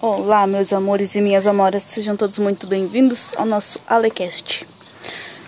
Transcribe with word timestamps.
Olá, 0.00 0.46
meus 0.46 0.72
amores 0.72 1.16
e 1.16 1.20
minhas 1.20 1.44
amoras, 1.44 1.82
sejam 1.82 2.16
todos 2.16 2.38
muito 2.38 2.68
bem-vindos 2.68 3.32
ao 3.36 3.44
nosso 3.44 3.80
Alecast. 3.84 4.64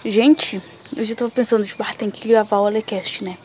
Gente, 0.04 0.61
eu 0.96 1.07
já 1.07 1.15
tava 1.15 1.30
pensando, 1.30 1.65
tipo, 1.65 1.80
ah, 1.84 1.94
tem 1.94 2.10
que 2.10 2.26
gravar 2.26 2.58
o 2.58 2.67
Alecast, 2.67 3.23
né? 3.23 3.39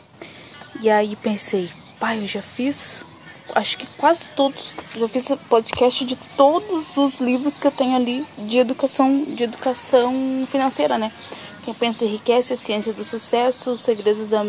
E 0.82 0.90
aí 0.90 1.14
pensei, 1.14 1.70
pai, 2.00 2.24
eu 2.24 2.26
já 2.26 2.42
fiz, 2.42 3.06
acho 3.54 3.78
que 3.78 3.86
quase 3.96 4.28
todos, 4.30 4.72
já 4.96 5.06
fiz 5.06 5.28
podcast 5.48 6.04
de 6.04 6.16
todos 6.36 6.96
os 6.96 7.20
livros 7.20 7.56
que 7.56 7.68
eu 7.68 7.70
tenho 7.72 7.94
ali 7.94 8.26
de 8.36 8.58
educação, 8.58 9.22
de 9.26 9.44
educação 9.44 10.44
financeira, 10.48 10.98
né? 10.98 11.12
Quem 11.64 11.72
pensa 11.72 12.04
enriquece, 12.04 12.52
a 12.52 12.56
ciência 12.56 12.92
do 12.92 13.04
sucesso, 13.04 13.70
os 13.70 13.80
segredos 13.80 14.26
da 14.26 14.42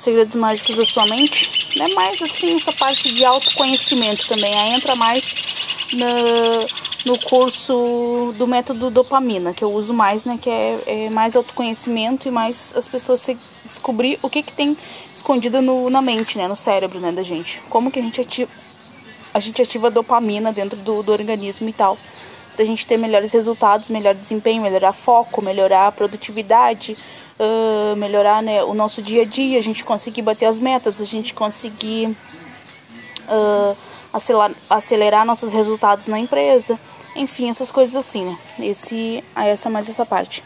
segredos 0.00 0.34
mágicos 0.34 0.76
da 0.76 0.84
sua 0.84 1.06
mente, 1.06 1.68
né? 1.76 1.88
Mais 1.88 2.20
assim 2.22 2.56
essa 2.56 2.72
parte 2.72 3.14
de 3.14 3.24
autoconhecimento 3.24 4.26
também, 4.26 4.52
aí 4.58 4.74
entra 4.74 4.96
mais 4.96 5.34
no, 5.92 7.12
no 7.12 7.18
curso 7.18 8.34
do 8.36 8.46
método 8.46 8.90
dopamina, 8.90 9.52
que 9.52 9.62
eu 9.62 9.72
uso 9.72 9.92
mais, 9.92 10.24
né? 10.24 10.38
Que 10.40 10.48
é, 10.48 10.78
é 10.86 11.10
mais 11.10 11.36
autoconhecimento 11.36 12.26
e 12.26 12.30
mais 12.30 12.74
as 12.76 12.88
pessoas 12.88 13.20
se 13.20 13.36
descobrir 13.64 14.18
o 14.22 14.30
que, 14.30 14.42
que 14.42 14.52
tem 14.52 14.76
escondido 15.06 15.60
no, 15.60 15.90
na 15.90 16.00
mente, 16.00 16.38
né? 16.38 16.48
No 16.48 16.56
cérebro, 16.56 16.98
né, 16.98 17.12
da 17.12 17.22
gente. 17.22 17.60
Como 17.68 17.90
que 17.90 17.98
a 17.98 18.02
gente 18.02 18.20
ativa, 18.20 18.50
a 19.34 19.40
gente 19.40 19.60
ativa 19.60 19.88
a 19.88 19.90
dopamina 19.90 20.52
dentro 20.52 20.78
do, 20.78 21.02
do 21.02 21.12
organismo 21.12 21.68
e 21.68 21.72
tal. 21.72 21.98
Da 22.56 22.64
gente 22.64 22.86
ter 22.86 22.96
melhores 22.96 23.32
resultados, 23.32 23.88
melhor 23.88 24.14
desempenho, 24.14 24.62
melhorar 24.62 24.92
foco, 24.92 25.40
melhorar 25.40 25.86
a 25.86 25.92
produtividade, 25.92 26.96
uh, 27.40 27.96
melhorar 27.96 28.42
né, 28.42 28.62
o 28.62 28.74
nosso 28.74 29.02
dia 29.02 29.22
a 29.22 29.24
dia, 29.24 29.58
a 29.58 29.62
gente 29.62 29.82
conseguir 29.82 30.22
bater 30.22 30.44
as 30.44 30.60
metas, 30.60 31.00
a 31.00 31.04
gente 31.04 31.32
conseguir 31.32 32.14
uh, 33.26 33.76
acelerar, 34.12 34.52
acelerar 34.68 35.26
nossos 35.26 35.50
resultados 35.50 36.06
na 36.06 36.18
empresa, 36.18 36.78
enfim, 37.16 37.48
essas 37.48 37.72
coisas 37.72 37.96
assim, 37.96 38.24
né? 38.24 38.38
Esse, 38.60 39.24
essa 39.34 39.70
mais 39.70 39.88
essa 39.88 40.04
parte. 40.04 40.42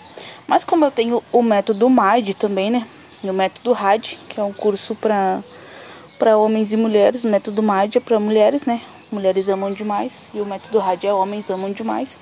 Mas 0.46 0.64
como 0.64 0.84
eu 0.84 0.90
tenho 0.90 1.22
o 1.32 1.42
método 1.42 1.90
MAD 1.90 2.34
também, 2.34 2.70
né? 2.70 2.86
E 3.22 3.28
o 3.28 3.34
método 3.34 3.72
RAD, 3.72 4.18
que 4.28 4.38
é 4.38 4.44
um 4.44 4.52
curso 4.52 4.94
para 4.94 5.42
para 6.18 6.38
homens 6.38 6.72
e 6.72 6.76
mulheres, 6.76 7.24
o 7.24 7.28
método 7.28 7.60
MAD 7.62 7.98
é 7.98 8.00
para 8.00 8.20
mulheres, 8.20 8.64
né? 8.64 8.80
Mulheres 9.10 9.48
amam 9.48 9.72
demais 9.72 10.30
e 10.32 10.40
o 10.40 10.46
método 10.46 10.78
RAD 10.78 11.04
é 11.04 11.12
homens 11.12 11.50
amam 11.50 11.72
demais. 11.72 12.18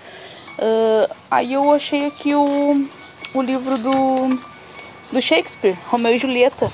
Uh, 0.59 1.14
aí 1.31 1.53
eu 1.53 1.70
achei 1.70 2.07
aqui 2.07 2.34
o, 2.34 2.89
o 3.34 3.42
livro 3.42 3.77
do, 3.79 4.39
do 5.12 5.20
Shakespeare, 5.20 5.77
Romeu 5.91 6.14
e 6.14 6.18
Julieta 6.18 6.70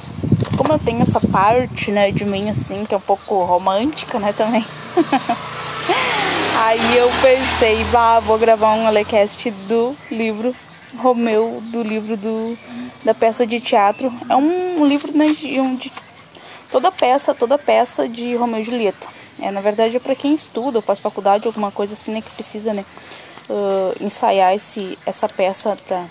como 0.59 0.73
eu 0.73 0.79
tenho 0.79 1.03
essa 1.03 1.21
parte, 1.21 1.93
né, 1.93 2.11
de 2.11 2.25
mim 2.25 2.51
assim, 2.51 2.85
que 2.85 2.93
é 2.93 2.97
um 2.97 3.01
pouco 3.01 3.45
romântica, 3.45 4.19
né, 4.19 4.33
também. 4.33 4.65
Aí 6.61 6.97
eu 6.97 7.09
pensei, 7.23 7.85
bah, 7.93 8.19
vou 8.19 8.37
gravar 8.37 8.75
um 8.75 8.85
Alecast 8.85 9.51
do 9.69 9.97
livro 10.11 10.55
Romeu, 10.99 11.63
do 11.63 11.81
livro 11.81 12.17
do, 12.17 12.59
da 13.05 13.15
peça 13.15 13.47
de 13.47 13.61
teatro. 13.61 14.13
É 14.29 14.35
um 14.35 14.85
livro 14.85 15.17
né, 15.17 15.29
de, 15.29 15.61
um, 15.61 15.77
de 15.77 15.93
toda 16.73 16.91
peça, 16.91 17.33
toda 17.33 17.57
peça 17.57 18.09
de 18.09 18.35
Romeu 18.35 18.61
e 18.61 18.65
Julieta. 18.65 19.07
É, 19.41 19.53
na 19.53 19.61
verdade 19.61 19.97
é 19.97 20.01
para 20.01 20.17
quem 20.17 20.35
estuda 20.35 20.79
ou 20.79 20.83
faz 20.83 20.99
faculdade, 20.99 21.47
alguma 21.47 21.71
coisa 21.71 21.93
assim, 21.93 22.11
né, 22.11 22.21
que 22.21 22.31
precisa, 22.31 22.75
né, 22.75 22.85
uh, 23.49 24.05
ensaiar 24.05 24.53
esse, 24.55 24.99
essa 25.07 25.29
peça 25.29 25.77
para 25.87 26.05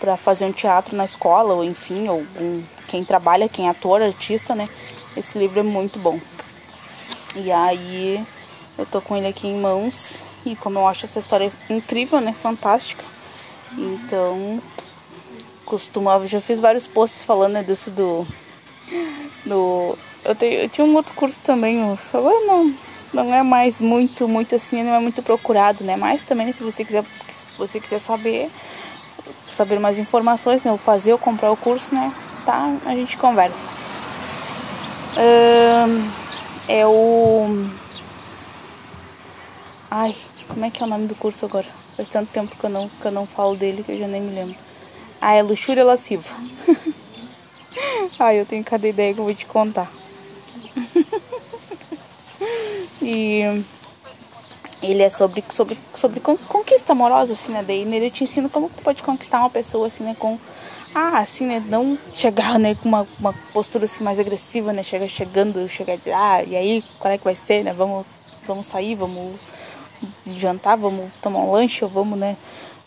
para 0.00 0.16
fazer 0.16 0.46
um 0.46 0.52
teatro 0.52 0.96
na 0.96 1.04
escola, 1.04 1.52
ou 1.52 1.62
enfim, 1.62 2.08
ou 2.08 2.20
um, 2.40 2.64
quem 2.88 3.04
trabalha, 3.04 3.48
quem 3.48 3.68
é 3.68 3.70
ator, 3.70 4.00
artista, 4.02 4.54
né? 4.54 4.66
Esse 5.14 5.38
livro 5.38 5.60
é 5.60 5.62
muito 5.62 5.98
bom. 5.98 6.18
E 7.36 7.52
aí 7.52 8.24
eu 8.78 8.86
tô 8.86 9.00
com 9.00 9.16
ele 9.16 9.28
aqui 9.28 9.46
em 9.46 9.60
mãos 9.60 10.16
e 10.44 10.56
como 10.56 10.78
eu 10.78 10.88
acho 10.88 11.04
essa 11.04 11.18
história 11.18 11.52
incrível, 11.68 12.20
né? 12.20 12.32
Fantástica. 12.32 13.04
Então, 13.76 14.60
costumava, 15.64 16.26
já 16.26 16.40
fiz 16.40 16.60
vários 16.60 16.86
posts 16.86 17.24
falando 17.24 17.52
né, 17.52 17.62
desse 17.62 17.90
do. 17.90 18.26
do 19.44 19.96
eu, 20.24 20.34
tenho, 20.34 20.60
eu 20.60 20.68
tinha 20.68 20.86
um 20.86 20.96
outro 20.96 21.14
curso 21.14 21.38
também, 21.44 21.80
agora 22.12 22.46
não, 22.46 22.74
não 23.12 23.34
é 23.34 23.42
mais 23.42 23.80
muito, 23.80 24.26
muito 24.26 24.54
assim, 24.54 24.82
não 24.82 24.94
é 24.94 24.98
muito 24.98 25.22
procurado, 25.22 25.84
né? 25.84 25.94
Mas 25.94 26.24
também 26.24 26.52
se 26.52 26.62
você 26.62 26.84
quiser, 26.84 27.04
se 27.28 27.44
você 27.56 27.78
quiser 27.78 28.00
saber, 28.00 28.50
saber 29.50 29.78
mais 29.78 29.98
informações, 29.98 30.64
né? 30.64 30.70
Ou 30.70 30.78
fazer 30.78 31.12
ou 31.12 31.18
comprar 31.18 31.50
o 31.50 31.56
curso, 31.56 31.94
né? 31.94 32.12
Tá? 32.44 32.74
A 32.86 32.94
gente 32.94 33.16
conversa. 33.16 33.68
é 36.68 36.86
o. 36.86 37.68
Ai, 39.90 40.14
como 40.48 40.64
é 40.64 40.70
que 40.70 40.82
é 40.82 40.86
o 40.86 40.88
nome 40.88 41.06
do 41.06 41.14
curso 41.14 41.44
agora? 41.44 41.66
Faz 41.96 42.08
tanto 42.08 42.30
tempo 42.30 42.56
que 42.56 42.64
eu 42.64 42.70
não, 42.70 42.88
que 42.88 43.04
eu 43.04 43.12
não 43.12 43.26
falo 43.26 43.56
dele 43.56 43.82
que 43.82 43.92
eu 43.92 43.98
já 43.98 44.06
nem 44.06 44.20
me 44.20 44.34
lembro. 44.34 44.56
Ah, 45.20 45.34
é 45.34 45.42
Luxúria 45.42 45.84
Lasciva. 45.84 46.30
Ai, 48.18 48.40
eu 48.40 48.46
tenho 48.46 48.64
cada 48.64 48.88
ideia 48.88 49.12
que 49.12 49.20
eu 49.20 49.24
vou 49.24 49.34
te 49.34 49.46
contar. 49.46 49.90
e 53.02 53.64
ele 54.82 55.02
é 55.02 55.08
sobre, 55.08 55.44
sobre, 55.50 55.78
sobre 55.94 56.20
conquista 56.20 56.92
amorosa, 56.92 57.34
assim, 57.34 57.52
né? 57.52 57.62
Daí 57.66 57.84
nele 57.84 58.10
te 58.10 58.24
ensino 58.24 58.48
como 58.48 58.68
tu 58.68 58.82
pode 58.82 59.02
conquistar 59.02 59.40
uma 59.40 59.50
pessoa, 59.50 59.86
assim, 59.86 60.04
né? 60.04 60.16
Com, 60.18 60.38
ah, 60.94 61.18
assim, 61.18 61.46
né? 61.46 61.62
Não 61.68 61.98
chegar, 62.12 62.58
né? 62.58 62.74
Com 62.74 62.88
uma, 62.88 63.06
uma 63.18 63.32
postura, 63.52 63.84
assim, 63.84 64.02
mais 64.02 64.18
agressiva, 64.18 64.72
né? 64.72 64.82
Chegar 64.82 65.08
chegando, 65.08 65.68
chegar 65.68 65.94
e 65.94 65.98
dizer, 65.98 66.12
ah, 66.12 66.42
e 66.42 66.56
aí, 66.56 66.84
qual 66.98 67.12
é 67.12 67.18
que 67.18 67.24
vai 67.24 67.34
ser, 67.34 67.62
né? 67.62 67.72
Vamos, 67.72 68.06
vamos 68.46 68.66
sair, 68.66 68.94
vamos 68.94 69.38
jantar, 70.36 70.76
vamos 70.76 71.12
tomar 71.20 71.40
um 71.40 71.50
lanche, 71.50 71.84
ou 71.84 71.90
vamos, 71.90 72.18
né? 72.18 72.36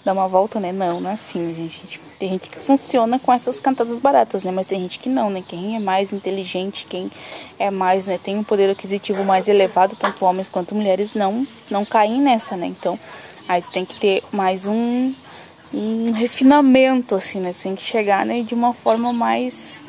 Dar 0.03 0.11
uma 0.11 0.27
volta, 0.27 0.59
né? 0.59 0.73
Não, 0.73 0.99
não 0.99 1.09
é 1.09 1.13
assim, 1.13 1.53
gente. 1.55 1.99
Tem 2.19 2.29
gente 2.29 2.49
que 2.49 2.59
funciona 2.59 3.17
com 3.17 3.31
essas 3.31 3.59
cantadas 3.59 3.99
baratas, 3.99 4.43
né? 4.43 4.51
Mas 4.51 4.67
tem 4.67 4.79
gente 4.81 4.99
que 4.99 5.07
não, 5.07 5.29
né? 5.29 5.41
Quem 5.45 5.77
é 5.77 5.79
mais 5.79 6.11
inteligente, 6.11 6.85
quem 6.89 7.09
é 7.57 7.71
mais, 7.71 8.05
né? 8.05 8.19
Tem 8.21 8.37
um 8.37 8.43
poder 8.43 8.69
aquisitivo 8.69 9.23
mais 9.23 9.47
elevado, 9.47 9.95
tanto 9.95 10.25
homens 10.25 10.49
quanto 10.49 10.75
mulheres, 10.75 11.13
não, 11.13 11.47
não 11.71 11.85
caem 11.85 12.21
nessa, 12.21 12.57
né? 12.57 12.67
Então, 12.67 12.99
aí 13.47 13.61
tem 13.61 13.85
que 13.85 13.97
ter 13.97 14.23
mais 14.31 14.65
um, 14.65 15.13
um 15.73 16.11
refinamento, 16.11 17.15
assim, 17.15 17.39
né? 17.39 17.53
Tem 17.53 17.73
que 17.73 17.83
chegar, 17.83 18.25
né? 18.25 18.41
De 18.41 18.53
uma 18.53 18.73
forma 18.73 19.13
mais, 19.13 19.83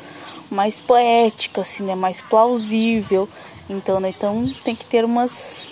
mais 0.49 0.79
poética, 0.79 1.61
assim, 1.61 1.83
né? 1.83 1.93
Mais 1.93 2.21
plausível. 2.21 3.27
Então, 3.69 3.99
né? 3.99 4.13
Então, 4.15 4.45
tem 4.63 4.75
que 4.75 4.85
ter 4.85 5.03
umas, 5.03 5.63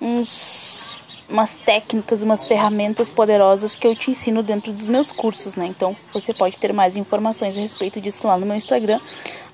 uns 0.00 0.87
umas 1.28 1.56
técnicas, 1.56 2.22
umas 2.22 2.46
ferramentas 2.46 3.10
poderosas 3.10 3.76
que 3.76 3.86
eu 3.86 3.94
te 3.94 4.10
ensino 4.10 4.42
dentro 4.42 4.72
dos 4.72 4.88
meus 4.88 5.12
cursos, 5.12 5.54
né? 5.54 5.66
Então 5.66 5.96
você 6.12 6.32
pode 6.32 6.56
ter 6.56 6.72
mais 6.72 6.96
informações 6.96 7.56
a 7.56 7.60
respeito 7.60 8.00
disso 8.00 8.26
lá 8.26 8.38
no 8.38 8.46
meu 8.46 8.56
Instagram, 8.56 9.00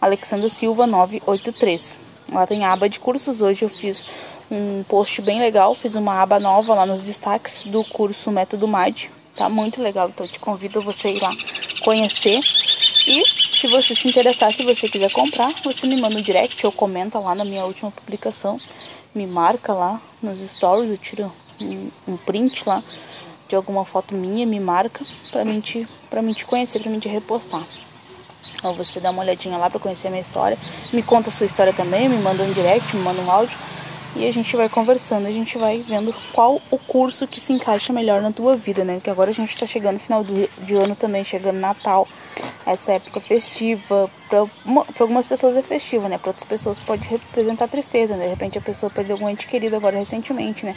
Alexandra 0.00 0.48
Silva 0.48 0.86
983. 0.86 1.98
Lá 2.32 2.46
tem 2.46 2.64
a 2.64 2.72
aba 2.72 2.88
de 2.88 2.98
cursos. 3.00 3.40
Hoje 3.40 3.64
eu 3.64 3.68
fiz 3.68 4.06
um 4.50 4.82
post 4.84 5.20
bem 5.22 5.40
legal, 5.40 5.74
fiz 5.74 5.94
uma 5.94 6.22
aba 6.22 6.38
nova 6.38 6.74
lá 6.74 6.86
nos 6.86 7.02
destaques 7.02 7.64
do 7.64 7.82
curso 7.84 8.30
Método 8.30 8.68
MAD. 8.68 9.10
Tá 9.34 9.48
muito 9.48 9.82
legal, 9.82 10.08
então 10.08 10.24
eu 10.24 10.30
te 10.30 10.38
convido 10.38 10.80
você 10.80 11.10
ir 11.10 11.20
lá 11.20 11.32
conhecer. 11.82 12.40
E 13.06 13.22
se 13.26 13.66
você 13.66 13.94
se 13.94 14.08
interessar, 14.08 14.52
se 14.52 14.62
você 14.62 14.88
quiser 14.88 15.10
comprar, 15.10 15.52
você 15.62 15.86
me 15.86 16.00
manda 16.00 16.16
um 16.16 16.22
direct 16.22 16.64
ou 16.64 16.72
comenta 16.72 17.18
lá 17.18 17.34
na 17.34 17.44
minha 17.44 17.64
última 17.64 17.90
publicação. 17.90 18.58
Me 19.14 19.26
marca 19.26 19.72
lá 19.72 20.00
nos 20.22 20.38
stories, 20.50 20.90
eu 20.90 20.98
tiro 20.98 21.32
um, 21.60 21.91
um 22.09 22.16
print 22.16 22.66
lá 22.69 22.82
de 23.48 23.54
alguma 23.54 23.84
foto 23.84 24.15
minha, 24.15 24.47
me 24.47 24.59
marca 24.59 25.04
pra 25.31 25.44
mim 25.44 25.60
te, 25.60 25.87
pra 26.09 26.22
mim 26.22 26.32
te 26.32 26.44
conhecer, 26.44 26.81
pra 26.81 26.91
mim 26.91 26.98
te 26.98 27.09
repostar. 27.09 27.62
Então 28.56 28.75
você 28.75 29.00
dá 29.00 29.10
uma 29.10 29.22
olhadinha 29.22 29.56
lá 29.56 29.69
pra 29.69 29.78
conhecer 29.78 30.09
a 30.09 30.10
minha 30.10 30.22
história. 30.22 30.56
Me 30.93 31.03
conta 31.03 31.31
a 31.31 31.32
sua 31.32 31.47
história 31.47 31.72
também, 31.72 32.09
me 32.09 32.16
manda 32.19 32.43
um 32.43 32.53
direct, 32.53 32.97
me 32.97 33.03
manda 33.03 33.20
um 33.20 33.31
áudio. 33.31 33.56
E 34.16 34.28
a 34.28 34.32
gente 34.32 34.54
vai 34.54 34.69
conversando, 34.69 35.26
a 35.26 35.32
gente 35.32 35.59
vai 35.59 35.78
vendo 35.78 36.14
qual 36.32 36.62
o 36.70 36.78
curso 36.78 37.26
que 37.26 37.40
se 37.40 37.52
encaixa 37.52 37.93
melhor 37.93 38.23
na 38.23 38.31
tua 38.31 38.56
vida, 38.56 38.84
né? 38.84 38.94
Porque 38.94 39.11
agora 39.11 39.31
a 39.31 39.34
gente 39.34 39.56
tá 39.56 39.67
chegando 39.67 39.99
final 39.99 40.23
do, 40.23 40.49
de 40.64 40.75
ano 40.75 40.94
também, 40.94 41.25
chegando 41.25 41.58
Natal, 41.58 42.06
essa 42.64 42.93
época 42.93 43.20
festiva. 43.20 44.08
Para 44.28 44.46
algumas 45.00 45.26
pessoas 45.26 45.56
é 45.56 45.62
festiva, 45.62 46.08
né? 46.08 46.17
Para 46.17 46.31
outras 46.31 46.46
pessoas 46.46 46.78
pode 46.78 47.08
representar 47.08 47.67
tristeza, 47.67 48.14
né? 48.14 48.25
De 48.25 48.31
repente 48.31 48.56
a 48.56 48.61
pessoa 48.61 48.88
perdeu 48.88 49.17
algum 49.17 49.28
ente 49.28 49.49
querido 49.49 49.75
agora 49.75 49.99
recentemente, 49.99 50.64
né? 50.64 50.76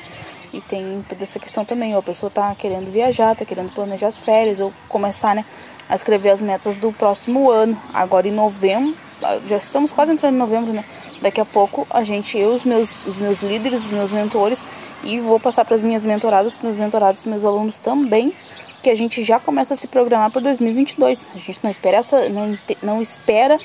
E 0.53 0.61
tem 0.61 1.03
toda 1.07 1.23
essa 1.23 1.39
questão 1.39 1.65
também, 1.65 1.93
ou 1.93 1.99
a 1.99 2.03
pessoa 2.03 2.29
tá 2.29 2.55
querendo 2.55 2.91
viajar, 2.91 3.35
tá 3.35 3.45
querendo 3.45 3.73
planejar 3.73 4.07
as 4.07 4.21
férias, 4.21 4.59
ou 4.59 4.73
começar, 4.87 5.35
né, 5.35 5.45
a 5.89 5.95
escrever 5.95 6.29
as 6.29 6.41
metas 6.41 6.75
do 6.75 6.91
próximo 6.91 7.51
ano. 7.51 7.79
Agora 7.93 8.27
em 8.27 8.31
novembro, 8.31 8.95
já 9.45 9.57
estamos 9.57 9.91
quase 9.91 10.11
entrando 10.11 10.35
em 10.35 10.37
novembro, 10.37 10.71
né? 10.71 10.85
Daqui 11.21 11.41
a 11.41 11.45
pouco 11.45 11.87
a 11.89 12.03
gente, 12.03 12.37
eu, 12.37 12.51
os 12.51 12.63
meus, 12.63 13.05
os 13.05 13.17
meus 13.17 13.41
líderes, 13.41 13.85
os 13.85 13.91
meus 13.91 14.11
mentores, 14.11 14.67
e 15.03 15.19
vou 15.19 15.39
passar 15.39 15.65
para 15.65 15.75
as 15.75 15.83
minhas 15.83 16.05
mentoradas, 16.05 16.57
meus 16.59 16.75
mentorados, 16.75 17.23
meus 17.23 17.43
alunos 17.43 17.79
também, 17.79 18.33
que 18.83 18.89
a 18.89 18.95
gente 18.95 19.23
já 19.23 19.39
começa 19.39 19.73
a 19.73 19.77
se 19.77 19.87
programar 19.87 20.31
para 20.31 20.41
2022. 20.41 21.31
A 21.35 21.37
gente 21.39 21.59
não 21.63 21.71
espera 21.71 21.97
essa, 21.97 22.29
não, 22.29 22.57
não 22.81 23.01
espera 23.01 23.57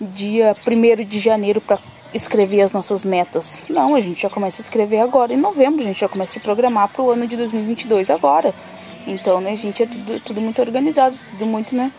dia 0.00 0.56
1 0.66 1.04
de 1.04 1.20
janeiro 1.20 1.60
para 1.60 1.78
escrever 2.14 2.62
as 2.62 2.72
nossas 2.72 3.04
metas. 3.04 3.64
Não, 3.68 3.94
a 3.94 4.00
gente 4.00 4.22
já 4.22 4.30
começa 4.30 4.60
a 4.60 4.64
escrever 4.64 5.00
agora. 5.00 5.32
Em 5.32 5.36
novembro 5.36 5.80
a 5.80 5.84
gente 5.84 6.00
já 6.00 6.08
começa 6.08 6.32
a 6.32 6.34
se 6.34 6.40
programar 6.40 6.88
para 6.88 7.02
o 7.02 7.10
ano 7.10 7.26
de 7.26 7.36
2022 7.36 8.10
agora. 8.10 8.54
Então, 9.06 9.40
né, 9.40 9.56
gente, 9.56 9.82
é 9.82 9.86
tudo, 9.86 10.20
tudo 10.20 10.40
muito 10.40 10.60
organizado, 10.60 11.16
tudo 11.32 11.46
muito, 11.46 11.74
né, 11.74 11.90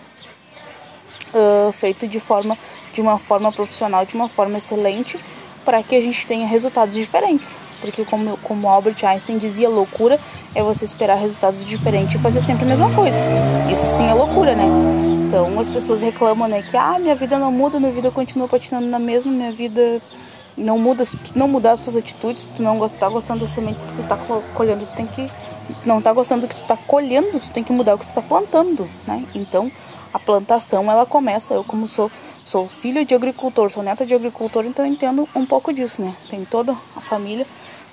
uh, 1.34 1.72
feito 1.72 2.08
de 2.08 2.20
forma, 2.20 2.58
de 2.94 3.02
uma 3.02 3.18
forma 3.18 3.52
profissional, 3.52 4.06
de 4.06 4.16
uma 4.16 4.28
forma 4.28 4.58
excelente, 4.58 5.20
para 5.66 5.82
que 5.84 5.96
a 5.96 6.02
gente 6.02 6.26
tenha 6.26 6.48
resultados 6.48 6.94
diferentes. 6.94 7.58
Porque 7.82 8.06
como, 8.06 8.38
como 8.38 8.70
Albert 8.70 9.04
Einstein 9.04 9.38
dizia, 9.38 9.68
loucura 9.68 10.18
é 10.56 10.64
você 10.64 10.86
esperar 10.86 11.16
resultados 11.16 11.66
diferentes 11.66 12.16
e 12.16 12.18
fazer 12.18 12.40
sempre 12.40 12.64
a 12.64 12.68
mesma 12.68 12.90
coisa. 12.94 13.18
Então 15.44 15.60
as 15.60 15.68
pessoas 15.68 16.02
reclamam, 16.02 16.48
né, 16.48 16.62
que 16.62 16.78
ah, 16.78 16.98
minha 16.98 17.16
vida 17.16 17.38
não 17.38 17.52
muda, 17.52 17.78
minha 17.78 17.92
vida 17.92 18.10
continua 18.10 18.48
patinando 18.48 18.88
na 18.88 18.98
mesma, 18.98 19.30
minha 19.30 19.52
vida 19.52 20.02
não 20.56 20.80
muda, 20.80 21.04
se 21.04 21.18
tu 21.18 21.38
não 21.38 21.50
mudar 21.50 21.74
as 21.74 21.82
tuas 21.82 21.98
atitudes, 21.98 22.48
tu 22.56 22.64
não 22.64 22.88
tá 22.88 23.10
gostando 23.10 23.42
das 23.42 23.50
sementes 23.50 23.84
que 23.84 23.92
tu 23.92 24.04
tá 24.04 24.18
colhendo, 24.56 24.86
tu 24.86 24.96
tem 24.96 25.06
que 25.06 25.30
não 25.86 26.02
tá 26.02 26.14
gostando 26.14 26.44
do 26.44 26.48
que 26.48 26.56
tu 26.56 26.64
tá 26.64 26.78
colhendo, 26.78 27.42
tu 27.42 27.50
tem 27.50 27.62
que 27.62 27.74
mudar 27.74 27.96
o 27.96 27.98
que 27.98 28.08
tu 28.08 28.14
tá 28.14 28.22
plantando, 28.22 28.90
né? 29.06 29.26
Então, 29.36 29.70
a 30.14 30.20
plantação 30.20 30.90
ela 30.90 31.06
começa, 31.06 31.54
eu 31.54 31.64
como 31.66 31.90
sou 31.90 32.10
sou 32.46 32.70
filho 32.70 33.04
de 33.04 33.14
agricultor, 33.14 33.70
sou 33.70 33.84
neta 33.84 34.06
de 34.06 34.16
agricultor, 34.16 34.64
então 34.66 34.86
eu 34.86 34.92
entendo 34.94 35.28
um 35.36 35.46
pouco 35.46 35.74
disso, 35.74 36.02
né? 36.02 36.16
Tem 36.30 36.46
toda 36.46 36.72
a 36.96 37.02
família 37.02 37.46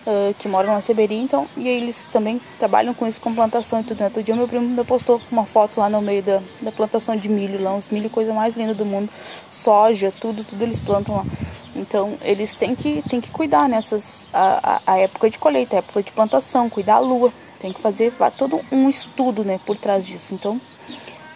uh, 0.06 0.34
que 0.38 0.48
mora 0.48 0.66
na 0.66 0.80
Seberi, 0.80 1.16
então, 1.16 1.46
e 1.56 1.68
eles 1.68 2.06
também 2.12 2.40
trabalham 2.58 2.94
com 2.94 3.06
isso, 3.06 3.20
com 3.20 3.34
plantação 3.34 3.80
e 3.80 3.84
tudo, 3.84 4.00
né? 4.00 4.06
Outro 4.06 4.22
dia 4.22 4.36
meu 4.36 4.48
primo 4.48 4.68
me 4.68 4.84
postou 4.84 5.20
uma 5.30 5.46
foto 5.46 5.80
lá 5.80 5.88
no 5.88 6.00
meio 6.00 6.22
da, 6.22 6.42
da 6.60 6.72
plantação 6.72 7.16
de 7.16 7.28
milho, 7.28 7.62
lá 7.62 7.72
uns 7.72 7.88
milho, 7.88 8.10
coisa 8.10 8.32
mais 8.32 8.54
linda 8.54 8.74
do 8.74 8.84
mundo, 8.84 9.10
soja, 9.50 10.12
tudo, 10.20 10.44
tudo 10.44 10.62
eles 10.62 10.78
plantam 10.78 11.16
lá. 11.16 11.24
Então, 11.74 12.18
eles 12.22 12.54
têm 12.54 12.74
que, 12.74 13.02
têm 13.08 13.20
que 13.20 13.30
cuidar 13.30 13.68
nessas, 13.68 14.28
a, 14.32 14.82
a, 14.86 14.94
a 14.94 14.98
época 14.98 15.30
de 15.30 15.38
colheita, 15.38 15.76
a 15.76 15.78
época 15.78 16.02
de 16.02 16.12
plantação, 16.12 16.68
cuidar 16.68 16.96
a 16.96 17.00
lua, 17.00 17.32
tem 17.58 17.72
que 17.72 17.80
fazer 17.80 18.12
todo 18.36 18.60
um 18.72 18.88
estudo, 18.88 19.44
né, 19.44 19.60
por 19.64 19.76
trás 19.76 20.06
disso. 20.06 20.34
Então, 20.34 20.60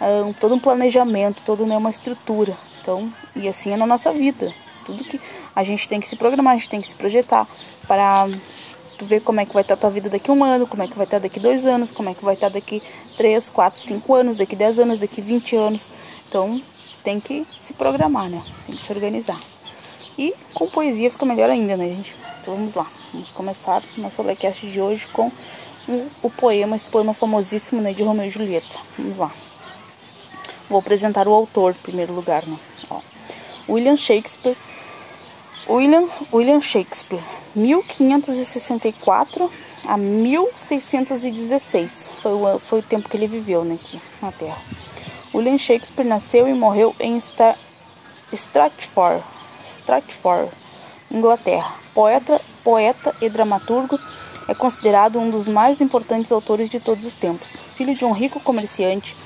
um, 0.00 0.32
todo 0.32 0.54
um 0.54 0.58
planejamento, 0.58 1.42
toda 1.44 1.64
né, 1.64 1.76
uma 1.76 1.90
estrutura. 1.90 2.56
Então, 2.80 3.12
e 3.36 3.48
assim 3.48 3.72
é 3.72 3.76
na 3.76 3.86
nossa 3.86 4.12
vida. 4.12 4.52
Tudo 4.84 5.02
que 5.04 5.20
a 5.54 5.64
gente 5.64 5.88
tem 5.88 6.00
que 6.00 6.08
se 6.08 6.16
programar, 6.16 6.54
a 6.54 6.56
gente 6.56 6.68
tem 6.68 6.80
que 6.80 6.88
se 6.88 6.94
projetar 6.94 7.46
para 7.86 8.28
tu 8.94 9.04
ver 9.04 9.20
como 9.20 9.40
é 9.40 9.44
que 9.44 9.52
vai 9.52 9.62
estar 9.62 9.76
tua 9.76 9.90
vida 9.90 10.08
daqui 10.08 10.30
um 10.30 10.42
ano, 10.42 10.66
como 10.66 10.82
é 10.82 10.86
que 10.86 10.96
vai 10.96 11.04
estar 11.04 11.18
daqui 11.18 11.38
dois 11.38 11.66
anos, 11.66 11.90
como 11.90 12.08
é 12.08 12.14
que 12.14 12.24
vai 12.24 12.34
estar 12.34 12.48
daqui 12.48 12.82
três, 13.16 13.50
quatro, 13.50 13.80
cinco 13.80 14.14
anos, 14.14 14.36
daqui 14.36 14.56
dez 14.56 14.78
anos, 14.78 14.98
daqui 14.98 15.20
vinte 15.20 15.54
anos. 15.56 15.88
Então, 16.28 16.62
tem 17.02 17.20
que 17.20 17.46
se 17.60 17.72
programar, 17.72 18.28
né? 18.28 18.42
Tem 18.66 18.74
que 18.74 18.82
se 18.82 18.92
organizar. 18.92 19.40
E 20.16 20.34
com 20.54 20.68
poesia 20.68 21.10
fica 21.10 21.26
melhor 21.26 21.50
ainda, 21.50 21.76
né, 21.76 21.88
gente? 21.88 22.14
Então 22.40 22.54
vamos 22.54 22.74
lá. 22.74 22.86
Vamos 23.12 23.30
começar 23.30 23.82
nosso 23.96 24.16
podcast 24.16 24.66
de 24.66 24.80
hoje 24.80 25.06
com 25.08 25.30
o, 25.88 26.10
o 26.22 26.30
poema, 26.30 26.76
esse 26.76 26.88
poema 26.88 27.12
famosíssimo, 27.12 27.80
né, 27.80 27.92
de 27.92 28.02
Romeu 28.02 28.26
e 28.26 28.30
Julieta. 28.30 28.78
Vamos 28.98 29.18
lá. 29.18 29.30
Vou 30.70 30.78
apresentar 30.78 31.28
o 31.28 31.32
autor 31.34 31.72
em 31.72 31.82
primeiro 31.82 32.12
lugar, 32.12 32.46
né? 32.46 32.56
Ó. 32.90 33.00
William 33.68 33.96
Shakespeare. 33.96 34.56
William, 35.66 36.06
William 36.30 36.60
Shakespeare, 36.60 37.24
1564 37.54 39.50
a 39.86 39.96
1616. 39.96 42.12
Foi 42.20 42.32
o, 42.32 42.58
foi 42.58 42.80
o 42.80 42.82
tempo 42.82 43.08
que 43.08 43.16
ele 43.16 43.26
viveu 43.26 43.64
né, 43.64 43.74
aqui 43.74 44.00
na 44.20 44.32
Terra. 44.32 44.60
William 45.34 45.58
Shakespeare 45.58 46.06
nasceu 46.06 46.48
e 46.48 46.54
morreu 46.54 46.94
em 47.00 47.18
Sta 47.18 47.56
Stratford, 48.32 49.22
Stratford, 49.62 50.50
Inglaterra. 51.10 51.74
Poeta, 51.92 52.40
poeta 52.62 53.14
e 53.20 53.28
dramaturgo, 53.28 53.98
é 54.48 54.54
considerado 54.54 55.18
um 55.18 55.30
dos 55.30 55.48
mais 55.48 55.80
importantes 55.80 56.32
autores 56.32 56.68
de 56.68 56.80
todos 56.80 57.04
os 57.04 57.14
tempos. 57.14 57.56
Filho 57.74 57.94
de 57.94 58.04
um 58.04 58.12
rico 58.12 58.40
comerciante, 58.40 59.16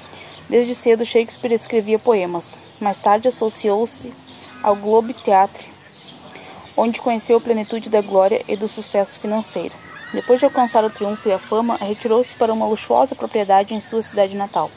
Desde 0.49 0.75
cedo 0.75 1.05
Shakespeare 1.05 1.53
escrevia 1.53 1.99
poemas. 1.99 2.57
Mais 2.81 2.97
tarde 2.97 3.29
associou-se 3.29 4.11
ao 4.63 4.75
Globe 4.75 5.13
Theatre, 5.13 5.67
onde 6.79 7.01
conheceu 7.01 7.37
a 7.37 7.41
plenitude 7.41 7.91
da 7.91 8.01
glória 8.01 8.41
e 8.47 8.55
do 8.55 8.69
sucesso 8.69 9.19
financeiro. 9.19 9.75
Depois 10.13 10.39
de 10.39 10.45
alcançar 10.45 10.85
o 10.85 10.91
triunfo 10.91 11.29
e 11.29 11.33
a 11.33 11.39
fama, 11.39 11.77
retirou-se 11.77 12.33
para 12.35 12.53
uma 12.53 12.67
luxuosa 12.67 13.17
propriedade 13.17 13.75
em 13.75 13.81
sua 13.81 14.01
cidade 14.01 14.37
natal, 14.37 14.71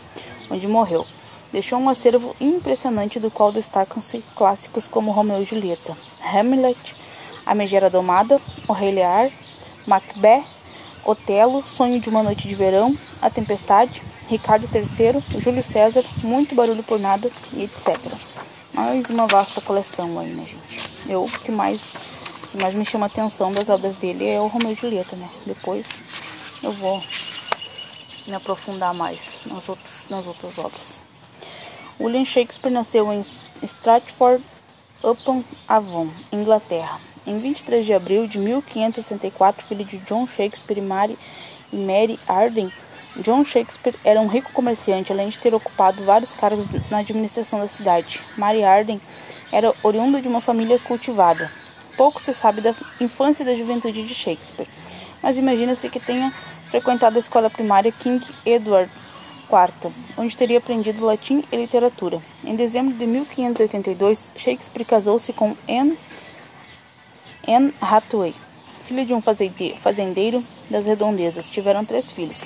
onde 0.50 0.68
morreu. 0.68 1.06
Deixou 1.54 1.78
um 1.78 1.88
acervo 1.88 2.36
impressionante 2.42 3.20
do 3.20 3.30
qual 3.30 3.52
destacam-se 3.52 4.24
clássicos 4.36 4.88
como 4.88 5.12
Romeu 5.12 5.44
e 5.44 5.46
Julieta, 5.46 5.96
Hamlet, 6.34 6.96
A 7.46 7.54
Megera 7.54 7.90
Domada, 7.90 8.42
O 8.68 8.74
Rei 8.74 8.92
Lear, 8.92 9.30
Macbeth, 9.86 10.44
Otelo, 11.06 11.64
Sonho 11.68 12.02
de 12.02 12.10
uma 12.10 12.24
Noite 12.24 12.48
de 12.48 12.56
Verão, 12.56 12.98
A 13.22 13.30
Tempestade, 13.30 14.02
Ricardo 14.28 14.68
III, 14.74 15.40
Júlio 15.40 15.62
César, 15.62 16.04
Muito 16.24 16.56
Barulho 16.56 16.84
por 16.84 17.00
Nada 17.00 17.30
e 17.54 17.64
etc. 17.64 17.96
Mais 18.74 19.08
uma 19.10 19.28
vasta 19.28 19.62
coleção 19.62 20.18
aí, 20.18 20.30
né, 20.30 20.46
gente? 20.48 20.91
Eu, 21.08 21.30
que 21.44 21.52
mais, 21.52 21.94
que 22.52 22.58
mais 22.58 22.76
me 22.76 22.86
chama 22.86 23.06
a 23.06 23.08
atenção 23.08 23.52
das 23.52 23.70
obras 23.70 23.96
dele 23.96 24.28
é 24.28 24.40
o 24.40 24.48
Romeu 24.48 24.72
e 24.72 24.76
Julieta, 24.76 25.16
né? 25.16 25.30
Depois 25.46 25.88
eu 26.62 26.72
vou 26.72 27.02
me 28.28 28.34
aprofundar 28.34 28.94
mais 28.94 29.40
nas 29.46 29.68
outras, 29.68 30.06
nas 30.10 30.28
outras 30.28 30.58
obras. 30.58 31.00
William 32.00 32.26
Shakespeare 32.26 32.72
nasceu 32.72 33.12
em 33.12 33.22
Stratford 33.64 34.44
upon 35.04 35.44
Avon, 35.68 36.10
Inglaterra, 36.32 37.00
em 37.26 37.38
23 37.40 37.86
de 37.86 37.94
abril 37.94 38.28
de 38.28 38.40
1564, 38.40 39.66
filho 39.66 39.86
de 39.86 39.98
John 40.00 40.28
Shakespeare 40.28 40.82
Mary, 40.82 41.18
e 41.72 41.76
Mary 41.76 42.20
Arden 42.28 42.72
John 43.18 43.44
Shakespeare 43.44 43.96
era 44.06 44.22
um 44.22 44.28
rico 44.28 44.54
comerciante, 44.54 45.12
além 45.12 45.28
de 45.28 45.38
ter 45.38 45.54
ocupado 45.54 46.04
vários 46.04 46.34
cargos 46.34 46.66
na 46.90 47.00
administração 47.00 47.60
da 47.60 47.68
cidade. 47.68 48.22
Mary 48.38 48.64
Arden 48.64 49.02
era 49.52 49.74
oriunda 49.84 50.22
de 50.22 50.28
uma 50.28 50.40
família 50.40 50.80
cultivada. 50.80 51.52
Pouco 51.98 52.22
se 52.22 52.34
sabe 52.34 52.62
da 52.62 52.74
infância 53.02 53.44
e 53.44 53.46
da 53.46 53.54
juventude 53.54 54.08
de 54.08 54.14
Shakespeare, 54.14 54.68
mas 55.22 55.38
imagina-se 55.38 55.90
que 55.90 56.00
tenha 56.00 56.32
frequentado 56.66 57.18
a 57.18 57.20
escola 57.20 57.50
primária 57.50 57.92
King 57.92 58.26
Edward 58.46 58.90
IV, 59.52 59.92
onde 60.18 60.38
teria 60.38 60.60
aprendido 60.60 61.06
latim 61.06 61.44
e 61.52 61.58
literatura. 61.58 62.22
Em 62.46 62.56
dezembro 62.56 62.94
de 62.94 63.06
1582, 63.06 64.32
Shakespeare 64.38 64.86
casou-se 64.86 65.34
com 65.34 65.56
Anne, 65.68 65.98
Anne 67.46 67.74
Hathaway, 67.82 68.34
filha 68.86 69.06
de 69.06 69.14
um 69.14 69.22
fazendeiro 69.22 70.42
das 70.70 70.86
redondezas. 70.86 71.50
Tiveram 71.50 71.84
três 71.84 72.10
filhos. 72.10 72.42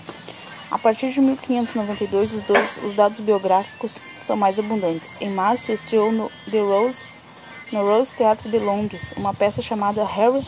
A 0.75 0.77
partir 0.77 1.09
de 1.09 1.21
1592, 1.21 2.33
os, 2.33 2.43
dois, 2.43 2.77
os 2.83 2.93
dados 2.93 3.21
biográficos 3.21 3.97
são 4.21 4.35
mais 4.35 4.59
abundantes. 4.59 5.15
Em 5.21 5.29
março, 5.29 5.71
estreou 5.71 6.11
no 6.11 6.29
The 6.51 6.59
Rose, 6.59 7.01
no 7.71 7.81
Rose 7.81 8.13
Theatre 8.13 8.49
de 8.49 8.59
Londres, 8.59 9.13
uma 9.15 9.33
peça 9.33 9.61
chamada 9.61 10.03
Harry 10.03 10.45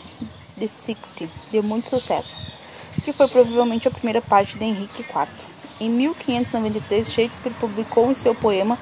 the 0.60 0.66
Sixty, 0.66 1.30
de 1.50 1.62
muito 1.62 1.88
sucesso, 1.88 2.36
que 3.02 3.10
foi 3.10 3.26
provavelmente 3.26 3.88
a 3.88 3.90
primeira 3.90 4.20
parte 4.20 4.58
de 4.58 4.64
Henrique 4.64 5.00
IV. 5.00 5.28
Em 5.80 5.88
1593, 5.88 7.10
Shakespeare 7.10 7.54
publicou 7.58 8.14
seu 8.14 8.34
poema, 8.34 8.78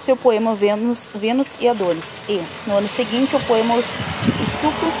seu 0.00 0.16
poema 0.16 0.52
Vênus, 0.52 1.12
Vênus 1.14 1.46
e 1.60 1.68
Adonis, 1.68 2.24
e, 2.28 2.42
no 2.66 2.78
ano 2.78 2.88
seguinte, 2.88 3.36
o 3.36 3.40
poema 3.44 3.78
Estupro 3.78 4.92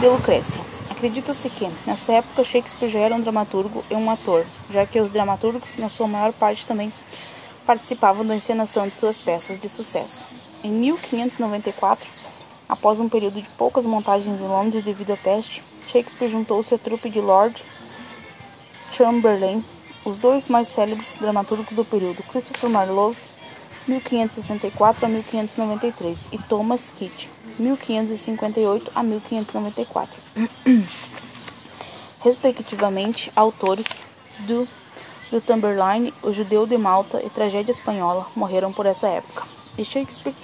de 0.00 0.08
Lucrécia. 0.08 0.75
Acredita-se 0.96 1.50
que, 1.50 1.70
nessa 1.86 2.12
época, 2.12 2.42
Shakespeare 2.42 2.88
já 2.88 3.00
era 3.00 3.14
um 3.14 3.20
dramaturgo 3.20 3.84
e 3.90 3.94
um 3.94 4.10
ator, 4.10 4.46
já 4.70 4.86
que 4.86 4.98
os 4.98 5.10
dramaturgos, 5.10 5.76
na 5.76 5.90
sua 5.90 6.08
maior 6.08 6.32
parte, 6.32 6.66
também 6.66 6.90
participavam 7.66 8.24
da 8.24 8.34
encenação 8.34 8.88
de 8.88 8.96
suas 8.96 9.20
peças 9.20 9.58
de 9.58 9.68
sucesso. 9.68 10.26
Em 10.64 10.70
1594, 10.70 12.08
após 12.66 12.98
um 12.98 13.10
período 13.10 13.42
de 13.42 13.50
poucas 13.50 13.84
montagens 13.84 14.40
em 14.40 14.48
Londres 14.48 14.82
devido 14.82 15.12
à 15.12 15.18
peste, 15.18 15.62
Shakespeare 15.86 16.30
juntou-se 16.30 16.74
à 16.74 16.78
trupe 16.78 17.10
de 17.10 17.20
Lord 17.20 17.62
Chamberlain, 18.90 19.62
os 20.02 20.16
dois 20.16 20.46
mais 20.46 20.66
célebres 20.66 21.18
dramaturgos 21.20 21.74
do 21.74 21.84
período, 21.84 22.22
Christopher 22.22 22.70
Marlowe, 22.70 23.14
1564 23.86 25.04
a 25.04 25.08
1593, 25.10 26.30
e 26.32 26.38
Thomas 26.38 26.90
Kitt, 26.90 27.28
1558 27.58 28.92
a 28.94 29.02
1594, 29.02 30.20
respectivamente, 32.22 33.32
autores 33.34 33.86
do, 34.40 34.68
do 35.30 35.40
Tamberline, 35.40 36.12
O 36.22 36.32
Judeu 36.32 36.66
de 36.66 36.76
Malta 36.76 37.24
e 37.24 37.30
Tragédia 37.30 37.72
Espanhola 37.72 38.26
morreram 38.34 38.72
por 38.72 38.86
essa 38.86 39.08
época. 39.08 39.44
E 39.78 39.84
Shakespeare 39.84 40.34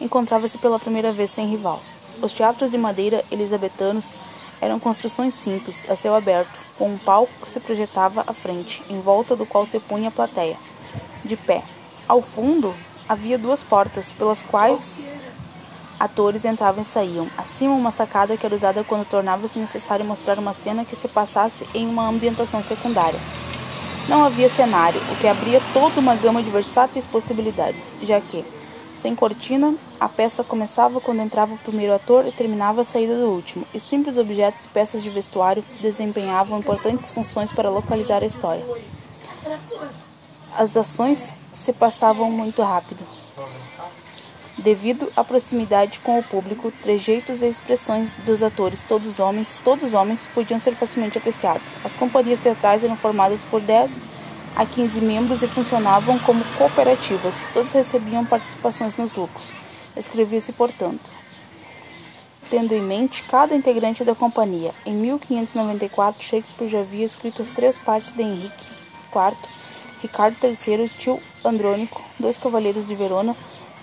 encontrava-se 0.00 0.58
pela 0.58 0.78
primeira 0.78 1.12
vez 1.12 1.30
sem 1.30 1.46
rival. 1.48 1.80
Os 2.20 2.32
teatros 2.32 2.70
de 2.70 2.78
madeira 2.78 3.24
elisabetanos 3.30 4.14
eram 4.60 4.78
construções 4.78 5.34
simples, 5.34 5.88
a 5.90 5.96
céu 5.96 6.14
aberto, 6.14 6.58
com 6.76 6.88
um 6.88 6.98
palco 6.98 7.32
que 7.42 7.48
se 7.48 7.60
projetava 7.60 8.22
à 8.26 8.32
frente, 8.32 8.82
em 8.90 9.00
volta 9.00 9.34
do 9.34 9.46
qual 9.46 9.64
se 9.64 9.80
punha 9.80 10.08
a 10.08 10.12
plateia, 10.12 10.56
de 11.24 11.36
pé. 11.36 11.62
Ao 12.06 12.20
fundo 12.20 12.74
havia 13.08 13.38
duas 13.38 13.62
portas, 13.62 14.12
pelas 14.12 14.42
quais 14.42 15.16
Atores 16.00 16.46
entravam 16.46 16.80
e 16.80 16.86
saíam. 16.86 17.28
Acima, 17.36 17.74
uma 17.74 17.90
sacada 17.90 18.34
que 18.34 18.46
era 18.46 18.54
usada 18.54 18.82
quando 18.82 19.04
tornava-se 19.04 19.58
necessário 19.58 20.02
mostrar 20.02 20.38
uma 20.38 20.54
cena 20.54 20.82
que 20.82 20.96
se 20.96 21.06
passasse 21.06 21.66
em 21.74 21.86
uma 21.86 22.08
ambientação 22.08 22.62
secundária. 22.62 23.20
Não 24.08 24.24
havia 24.24 24.48
cenário, 24.48 24.98
o 25.12 25.16
que 25.16 25.28
abria 25.28 25.60
toda 25.74 26.00
uma 26.00 26.16
gama 26.16 26.42
de 26.42 26.50
versáteis 26.50 27.06
possibilidades, 27.06 27.98
já 28.02 28.18
que, 28.18 28.42
sem 28.96 29.14
cortina, 29.14 29.74
a 30.00 30.08
peça 30.08 30.42
começava 30.42 31.02
quando 31.02 31.20
entrava 31.20 31.52
o 31.52 31.58
primeiro 31.58 31.94
ator 31.94 32.26
e 32.26 32.32
terminava 32.32 32.80
a 32.80 32.84
saída 32.84 33.14
do 33.16 33.28
último, 33.28 33.66
e 33.74 33.78
simples 33.78 34.16
objetos 34.16 34.64
e 34.64 34.68
peças 34.68 35.02
de 35.02 35.10
vestuário 35.10 35.62
desempenhavam 35.82 36.58
importantes 36.58 37.10
funções 37.10 37.52
para 37.52 37.68
localizar 37.68 38.22
a 38.22 38.26
história. 38.26 38.64
As 40.56 40.78
ações 40.78 41.30
se 41.52 41.74
passavam 41.74 42.30
muito 42.30 42.62
rápido. 42.62 43.04
Devido 44.62 45.10
à 45.16 45.24
proximidade 45.24 46.00
com 46.00 46.18
o 46.18 46.22
público, 46.22 46.70
trejeitos 46.82 47.40
e 47.40 47.46
expressões 47.46 48.12
dos 48.26 48.42
atores, 48.42 48.82
todos 48.82 49.18
homens, 49.18 49.58
todos 49.64 49.94
homens, 49.94 50.28
podiam 50.34 50.60
ser 50.60 50.74
facilmente 50.74 51.16
apreciados. 51.16 51.78
As 51.82 51.96
companhias 51.96 52.40
teatrais 52.40 52.84
eram 52.84 52.94
formadas 52.94 53.42
por 53.44 53.62
10 53.62 53.90
a 54.54 54.66
15 54.66 55.00
membros 55.00 55.42
e 55.42 55.48
funcionavam 55.48 56.18
como 56.18 56.44
cooperativas. 56.58 57.48
Todos 57.54 57.72
recebiam 57.72 58.26
participações 58.26 58.94
nos 58.98 59.16
lucros. 59.16 59.50
Escrevia-se, 59.96 60.52
portanto, 60.52 61.10
tendo 62.50 62.74
em 62.74 62.82
mente 62.82 63.22
cada 63.22 63.54
integrante 63.54 64.04
da 64.04 64.14
companhia. 64.14 64.74
Em 64.84 64.92
1594, 64.92 66.22
Shakespeare 66.22 66.68
já 66.68 66.80
havia 66.80 67.06
escrito 67.06 67.40
as 67.40 67.50
três 67.50 67.78
partes 67.78 68.12
de 68.12 68.22
Henrique 68.22 68.66
IV, 69.10 69.38
Ricardo 70.02 70.36
III, 70.42 70.86
Tio 70.98 71.18
Andrônico, 71.42 72.02
Dois 72.18 72.36
Cavaleiros 72.36 72.86
de 72.86 72.94
Verona, 72.94 73.34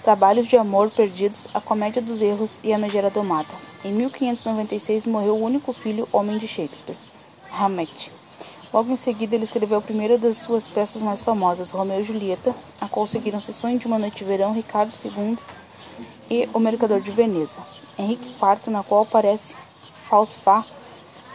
Trabalhos 0.08 0.48
de 0.48 0.56
Amor 0.56 0.90
Perdidos, 0.90 1.50
A 1.54 1.60
Comédia 1.60 2.02
dos 2.02 2.22
Erros 2.22 2.60
e 2.64 2.72
A 2.72 2.78
Megera 2.78 3.10
Domada. 3.10 3.54
Em 3.84 3.92
1596 3.92 5.06
morreu 5.06 5.36
o 5.36 5.44
único 5.44 5.74
filho 5.74 6.08
homem 6.14 6.38
de 6.38 6.48
Shakespeare, 6.48 6.98
Hamlet. 7.52 8.10
Logo 8.72 8.90
em 8.90 8.96
seguida, 8.96 9.36
ele 9.36 9.44
escreveu 9.44 9.80
a 9.80 9.82
primeira 9.82 10.18
das 10.18 10.38
suas 10.38 10.66
peças 10.66 11.04
mais 11.04 11.22
famosas, 11.22 11.72
Romeu 11.72 12.00
e 12.00 12.06
Julieta, 12.06 12.56
a 12.80 12.88
qual 12.88 13.06
seguiram 13.06 13.42
Sonho 13.42 13.78
de 13.78 13.86
uma 13.86 14.00
Noite 14.00 14.20
de 14.20 14.24
Verão, 14.24 14.54
Ricardo 14.54 14.94
II 15.04 15.38
e 16.30 16.48
O 16.54 16.60
Mercador 16.60 17.02
de 17.02 17.12
Veneza. 17.12 17.60
Henrique 18.00 18.30
IV, 18.30 18.72
na 18.72 18.84
qual 18.84 19.02
aparece 19.02 19.58
Faustfa, 19.92 20.66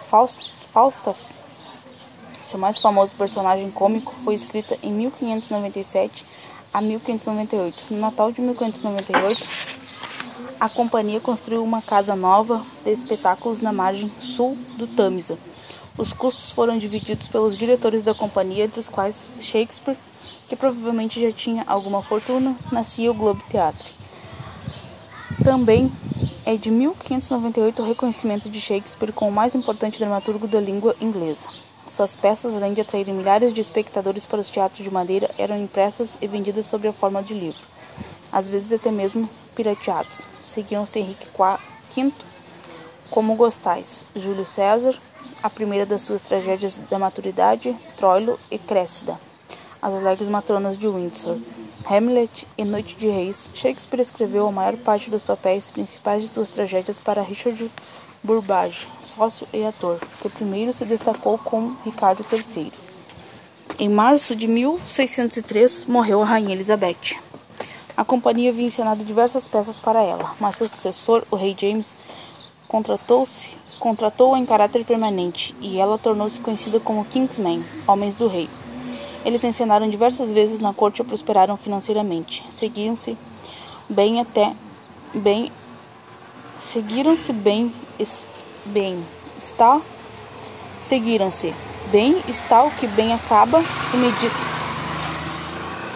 Faust, 0.08 0.50
Falstaff, 0.72 1.22
seu 2.42 2.58
mais 2.58 2.78
famoso 2.78 3.14
personagem 3.16 3.70
cômico, 3.70 4.14
foi 4.14 4.34
escrita 4.34 4.78
em 4.82 4.92
1597 4.92 6.24
a 6.72 6.80
1598. 6.80 7.86
No 7.90 7.98
Natal 7.98 8.32
de 8.32 8.40
1598, 8.40 9.46
a 10.58 10.68
companhia 10.68 11.20
construiu 11.20 11.62
uma 11.62 11.82
casa 11.82 12.16
nova 12.16 12.64
de 12.84 12.90
espetáculos 12.90 13.60
na 13.60 13.72
margem 13.72 14.12
sul 14.18 14.56
do 14.76 14.86
Tamisa. 14.86 15.38
Os 15.98 16.12
custos 16.12 16.52
foram 16.52 16.78
divididos 16.78 17.28
pelos 17.28 17.58
diretores 17.58 18.02
da 18.02 18.14
companhia, 18.14 18.64
entre 18.64 18.80
os 18.80 18.88
quais 18.88 19.30
Shakespeare, 19.40 19.98
que 20.48 20.56
provavelmente 20.56 21.20
já 21.20 21.30
tinha 21.30 21.64
alguma 21.66 22.02
fortuna, 22.02 22.56
nascia 22.70 23.10
o 23.10 23.14
Globe 23.14 23.42
Theatre. 23.50 23.92
Também 25.44 25.92
é 26.46 26.56
de 26.56 26.70
1598 26.70 27.82
o 27.82 27.86
reconhecimento 27.86 28.48
de 28.48 28.60
Shakespeare 28.60 29.12
como 29.12 29.30
o 29.30 29.34
mais 29.34 29.54
importante 29.54 29.98
dramaturgo 29.98 30.46
da 30.46 30.60
língua 30.60 30.96
inglesa. 31.00 31.48
Suas 31.92 32.16
peças, 32.16 32.54
além 32.54 32.72
de 32.72 32.80
atraírem 32.80 33.12
milhares 33.12 33.52
de 33.52 33.60
espectadores 33.60 34.24
para 34.24 34.40
os 34.40 34.48
teatros 34.48 34.82
de 34.82 34.90
madeira, 34.90 35.30
eram 35.36 35.62
impressas 35.62 36.16
e 36.22 36.26
vendidas 36.26 36.64
sob 36.64 36.88
a 36.88 36.92
forma 36.92 37.22
de 37.22 37.34
livro, 37.34 37.60
às 38.32 38.48
vezes 38.48 38.72
até 38.72 38.90
mesmo 38.90 39.28
pirateados. 39.54 40.26
Seguiam-se 40.46 40.98
Henrique 40.98 41.26
V, 41.36 42.10
como 43.10 43.36
Gostais, 43.36 44.06
Júlio 44.16 44.46
César, 44.46 44.98
a 45.42 45.50
primeira 45.50 45.84
das 45.84 46.00
suas 46.00 46.22
tragédias 46.22 46.78
da 46.88 46.98
maturidade, 46.98 47.78
Troilo 47.98 48.38
e 48.50 48.58
Cressida, 48.58 49.20
as 49.82 49.92
alegres 49.92 50.30
matronas 50.30 50.78
de 50.78 50.88
Windsor, 50.88 51.40
Hamlet 51.84 52.48
e 52.56 52.64
Noite 52.64 52.96
de 52.96 53.08
Reis. 53.08 53.50
Shakespeare 53.52 54.00
escreveu 54.00 54.48
a 54.48 54.52
maior 54.52 54.78
parte 54.78 55.10
dos 55.10 55.24
papéis 55.24 55.68
principais 55.68 56.22
de 56.22 56.28
suas 56.30 56.48
tragédias 56.48 56.98
para 56.98 57.20
Richard 57.20 57.70
Burbage, 58.22 58.86
sócio 59.00 59.48
e 59.52 59.64
ator, 59.64 59.98
que 60.20 60.28
primeiro 60.28 60.72
se 60.72 60.84
destacou 60.84 61.36
com 61.38 61.74
Ricardo 61.84 62.24
III. 62.32 62.72
Em 63.78 63.88
março 63.88 64.36
de 64.36 64.46
1603 64.46 65.86
morreu 65.86 66.22
a 66.22 66.24
Rainha 66.24 66.54
Elizabeth. 66.54 67.18
A 67.96 68.04
companhia 68.04 68.50
havia 68.50 68.66
encenado 68.66 69.04
diversas 69.04 69.48
peças 69.48 69.80
para 69.80 70.02
ela, 70.02 70.34
mas 70.38 70.56
seu 70.56 70.68
sucessor, 70.68 71.24
o 71.30 71.36
rei 71.36 71.56
James, 71.58 71.94
contratou-se 72.68 73.60
contratou-a 73.82 74.38
em 74.38 74.46
caráter 74.46 74.84
permanente 74.84 75.52
e 75.60 75.80
ela 75.80 75.98
tornou-se 75.98 76.40
conhecida 76.40 76.78
como 76.78 77.04
Kingsmen, 77.04 77.64
Homens 77.84 78.14
do 78.14 78.28
Rei. 78.28 78.48
Eles 79.24 79.42
encenaram 79.42 79.90
diversas 79.90 80.32
vezes 80.32 80.60
na 80.60 80.72
corte 80.72 81.02
e 81.02 81.04
prosperaram 81.04 81.56
financeiramente. 81.56 82.44
Seguiam-se 82.52 83.18
bem 83.88 84.20
até 84.20 84.54
bem 85.12 85.50
seguiram-se 86.58 87.32
bem 87.32 87.74
bem 88.64 89.04
está 89.36 89.80
seguiram-se 90.80 91.54
bem 91.90 92.22
está 92.28 92.62
o 92.62 92.70
que 92.70 92.86
bem 92.86 93.12
acaba 93.12 93.62
e 93.92 93.96
medida 93.96 94.52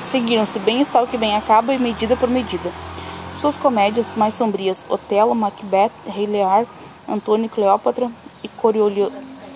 seguiram-se 0.07 0.59
bem 0.61 0.81
está 0.81 1.03
o 1.03 1.07
que 1.07 1.19
bem 1.19 1.37
acaba 1.37 1.75
e 1.75 1.79
medida 1.79 2.17
por 2.17 2.29
medida. 2.29 2.71
Suas 3.41 3.57
comédias 3.57 4.15
mais 4.15 4.35
sombrias 4.35 4.87
Otelo, 4.89 5.35
Macbeth, 5.35 5.91
Rei 6.07 6.27
Lear, 6.27 6.65
Antônio 7.09 7.51
Cleópatra 7.51 8.11
e 8.43 8.49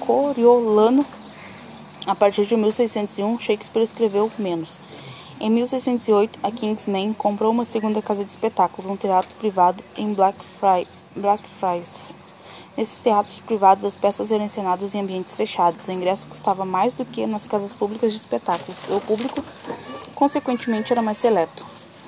Coriolano 0.00 1.06
a 2.06 2.14
partir 2.14 2.46
de 2.46 2.56
1601 2.56 3.38
Shakespeare 3.38 3.84
escreveu 3.84 4.30
menos 4.38 4.80
em 5.40 5.48
1608, 5.48 6.38
a 6.42 6.50
Kingsman 6.50 7.14
comprou 7.14 7.50
uma 7.50 7.64
segunda 7.64 8.02
casa 8.02 8.26
de 8.26 8.30
espetáculos, 8.30 8.90
um 8.90 8.96
teatro 8.96 9.34
privado 9.38 9.82
em 9.96 10.12
Blackfriars. 10.12 12.14
Nesses 12.76 13.00
teatros 13.00 13.40
privados, 13.40 13.86
as 13.86 13.96
peças 13.96 14.30
eram 14.30 14.44
encenadas 14.44 14.94
em 14.94 15.00
ambientes 15.00 15.34
fechados. 15.34 15.88
O 15.88 15.92
ingresso 15.92 16.26
custava 16.26 16.66
mais 16.66 16.92
do 16.92 17.06
que 17.06 17.26
nas 17.26 17.46
casas 17.46 17.74
públicas 17.74 18.12
de 18.12 18.18
espetáculos, 18.18 18.76
e 18.86 18.92
o 18.92 19.00
público, 19.00 19.42
consequentemente, 20.14 20.92
era 20.92 21.00
mais 21.00 21.16
seleto. 21.16 21.64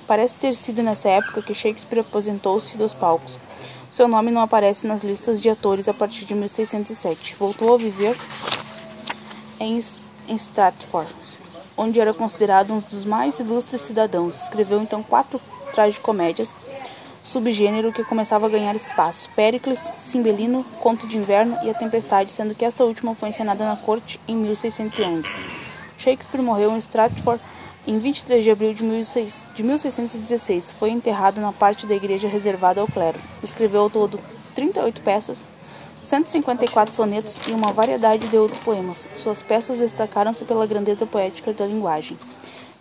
Parece 0.06 0.34
ter 0.34 0.52
sido 0.52 0.82
nessa 0.82 1.08
época 1.08 1.40
que 1.40 1.54
Shakespeare 1.54 2.00
aposentou-se 2.00 2.76
dos 2.76 2.92
palcos. 2.92 3.38
Seu 3.90 4.08
nome 4.08 4.30
não 4.30 4.42
aparece 4.42 4.86
nas 4.86 5.02
listas 5.02 5.40
de 5.40 5.48
atores 5.48 5.88
a 5.88 5.94
partir 5.94 6.26
de 6.26 6.34
1607. 6.34 7.34
Voltou 7.38 7.74
a 7.74 7.78
viver 7.78 8.14
em 9.58 9.78
Stratford, 10.28 11.14
onde 11.76 12.00
era 12.00 12.12
considerado 12.14 12.72
um 12.72 12.78
dos 12.80 13.04
mais 13.04 13.38
ilustres 13.40 13.80
cidadãos. 13.80 14.42
Escreveu 14.42 14.80
então 14.80 15.02
quatro 15.02 15.40
tragicomédias 15.74 16.48
subgênero 17.32 17.92
que 17.92 18.04
começava 18.04 18.46
a 18.46 18.48
ganhar 18.48 18.76
espaço. 18.76 19.30
Péricles, 19.34 19.78
Cimbelino, 19.96 20.62
Conto 20.80 21.08
de 21.08 21.16
Inverno 21.16 21.56
e 21.64 21.70
A 21.70 21.74
Tempestade, 21.74 22.30
sendo 22.30 22.54
que 22.54 22.64
esta 22.64 22.84
última 22.84 23.14
foi 23.14 23.30
encenada 23.30 23.64
na 23.64 23.76
corte 23.76 24.20
em 24.28 24.36
1611. 24.36 25.26
Shakespeare 25.96 26.42
morreu 26.42 26.72
em 26.72 26.78
Stratford 26.78 27.42
em 27.86 27.98
23 27.98 28.44
de 28.44 28.50
abril 28.50 28.74
de 28.74 28.84
1616. 28.84 30.72
Foi 30.72 30.90
enterrado 30.90 31.40
na 31.40 31.52
parte 31.52 31.86
da 31.86 31.94
igreja 31.94 32.28
reservada 32.28 32.82
ao 32.82 32.86
clero. 32.86 33.18
Escreveu 33.42 33.82
ao 33.82 33.90
todo 33.90 34.20
38 34.54 35.00
peças, 35.00 35.42
154 36.02 36.94
sonetos 36.94 37.38
e 37.46 37.52
uma 37.52 37.72
variedade 37.72 38.28
de 38.28 38.36
outros 38.36 38.60
poemas. 38.60 39.08
Suas 39.14 39.42
peças 39.42 39.78
destacaram-se 39.78 40.44
pela 40.44 40.66
grandeza 40.66 41.06
poética 41.06 41.52
da 41.52 41.66
linguagem 41.66 42.18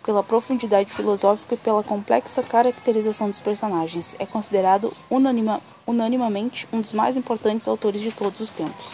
pela 0.04 0.22
profundidade 0.22 0.92
filosófica 0.92 1.54
e 1.54 1.58
pela 1.58 1.82
complexa 1.82 2.42
caracterização 2.42 3.28
dos 3.28 3.40
personagens. 3.40 4.16
É 4.18 4.26
considerado 4.26 4.92
unanima, 5.08 5.60
unanimamente 5.86 6.68
um 6.72 6.80
dos 6.80 6.92
mais 6.92 7.16
importantes 7.16 7.68
autores 7.68 8.00
de 8.00 8.10
todos 8.12 8.40
os 8.40 8.50
tempos. 8.50 8.84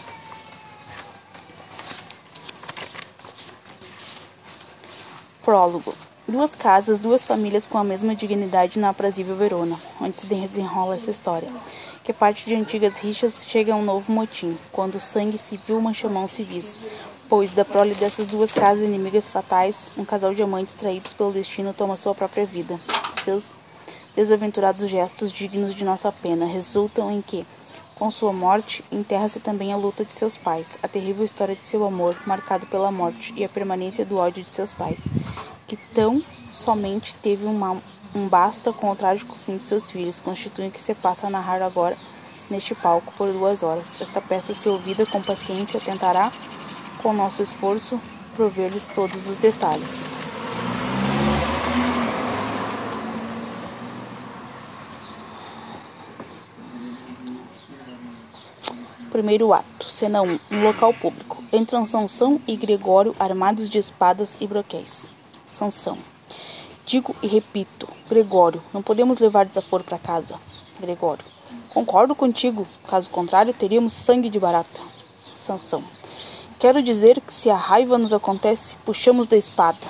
Prólogo. 5.42 5.94
Duas 6.28 6.54
casas, 6.54 7.00
duas 7.00 7.24
famílias 7.24 7.66
com 7.66 7.78
a 7.78 7.84
mesma 7.84 8.14
dignidade 8.14 8.78
na 8.78 8.90
aprazível 8.90 9.34
Verona, 9.34 9.78
onde 9.98 10.18
se 10.18 10.26
desenrola 10.26 10.96
essa 10.96 11.10
história, 11.10 11.48
que 12.08 12.12
parte 12.14 12.46
de 12.46 12.54
antigas 12.54 12.96
rixas 12.96 13.46
chega 13.46 13.74
a 13.74 13.76
um 13.76 13.82
novo 13.82 14.10
motim, 14.10 14.56
quando 14.72 14.94
o 14.94 15.00
sangue 15.00 15.36
civil 15.36 15.78
mancha 15.78 16.08
mãos 16.08 16.30
civis, 16.30 16.74
pois 17.28 17.52
da 17.52 17.66
prole 17.66 17.94
dessas 17.94 18.28
duas 18.28 18.50
casas 18.50 18.82
inimigas 18.82 19.28
fatais, 19.28 19.90
um 19.94 20.06
casal 20.06 20.32
de 20.32 20.42
amantes 20.42 20.72
traídos 20.72 21.12
pelo 21.12 21.32
destino 21.32 21.74
toma 21.74 21.98
sua 21.98 22.14
própria 22.14 22.46
vida. 22.46 22.80
Seus 23.22 23.52
desaventurados 24.16 24.88
gestos 24.88 25.30
dignos 25.30 25.74
de 25.74 25.84
nossa 25.84 26.10
pena 26.10 26.46
resultam 26.46 27.12
em 27.12 27.20
que, 27.20 27.46
com 27.94 28.10
sua 28.10 28.32
morte, 28.32 28.82
enterra-se 28.90 29.38
também 29.38 29.74
a 29.74 29.76
luta 29.76 30.02
de 30.02 30.14
seus 30.14 30.38
pais, 30.38 30.78
a 30.82 30.88
terrível 30.88 31.26
história 31.26 31.54
de 31.54 31.66
seu 31.66 31.84
amor, 31.84 32.16
marcado 32.26 32.64
pela 32.68 32.90
morte, 32.90 33.34
e 33.36 33.44
a 33.44 33.50
permanência 33.50 34.06
do 34.06 34.16
ódio 34.16 34.42
de 34.42 34.48
seus 34.48 34.72
pais, 34.72 34.98
que 35.66 35.76
tão 35.76 36.24
somente 36.50 37.14
teve 37.16 37.44
uma, 37.44 37.82
um 38.14 38.28
basta 38.28 38.72
com 38.72 38.90
o 38.90 38.96
trágico 38.96 39.36
fim 39.36 39.56
de 39.56 39.68
seus 39.68 39.90
filhos, 39.90 40.20
constitui 40.20 40.68
o 40.68 40.70
que 40.70 40.82
se 40.82 40.94
passa 40.94 41.26
a 41.26 41.30
narrar 41.30 41.62
agora 41.62 41.96
neste 42.50 42.74
palco 42.74 43.12
por 43.16 43.30
duas 43.32 43.62
horas. 43.62 43.86
Esta 44.00 44.20
peça, 44.20 44.54
se 44.54 44.68
ouvida 44.68 45.04
com 45.06 45.22
paciência, 45.22 45.80
tentará, 45.80 46.32
com 47.02 47.12
nosso 47.12 47.42
esforço, 47.42 48.00
prover-lhes 48.34 48.88
todos 48.88 49.26
os 49.28 49.38
detalhes. 49.38 50.12
Primeiro 59.10 59.52
ato, 59.52 59.88
cena 59.88 60.22
1, 60.22 60.38
um 60.50 60.62
local 60.62 60.94
público. 60.94 61.42
Entram 61.52 61.84
Sansão 61.86 62.40
e 62.46 62.56
Gregório 62.56 63.16
armados 63.18 63.68
de 63.68 63.78
espadas 63.78 64.36
e 64.40 64.46
broquéis. 64.46 65.08
Sansão. 65.46 65.98
Digo 66.88 67.14
e 67.22 67.26
repito, 67.26 67.86
Gregório, 68.08 68.62
não 68.72 68.82
podemos 68.82 69.18
levar 69.18 69.44
desaforo 69.44 69.84
para 69.84 69.98
casa. 69.98 70.40
Gregório. 70.80 71.22
Concordo 71.68 72.14
contigo, 72.14 72.66
caso 72.88 73.10
contrário 73.10 73.52
teríamos 73.52 73.92
sangue 73.92 74.30
de 74.30 74.40
barata. 74.40 74.80
Sansão. 75.34 75.84
Quero 76.58 76.82
dizer 76.82 77.20
que 77.20 77.34
se 77.34 77.50
a 77.50 77.56
raiva 77.56 77.98
nos 77.98 78.14
acontece, 78.14 78.74
puxamos 78.86 79.26
da 79.26 79.36
espada. 79.36 79.86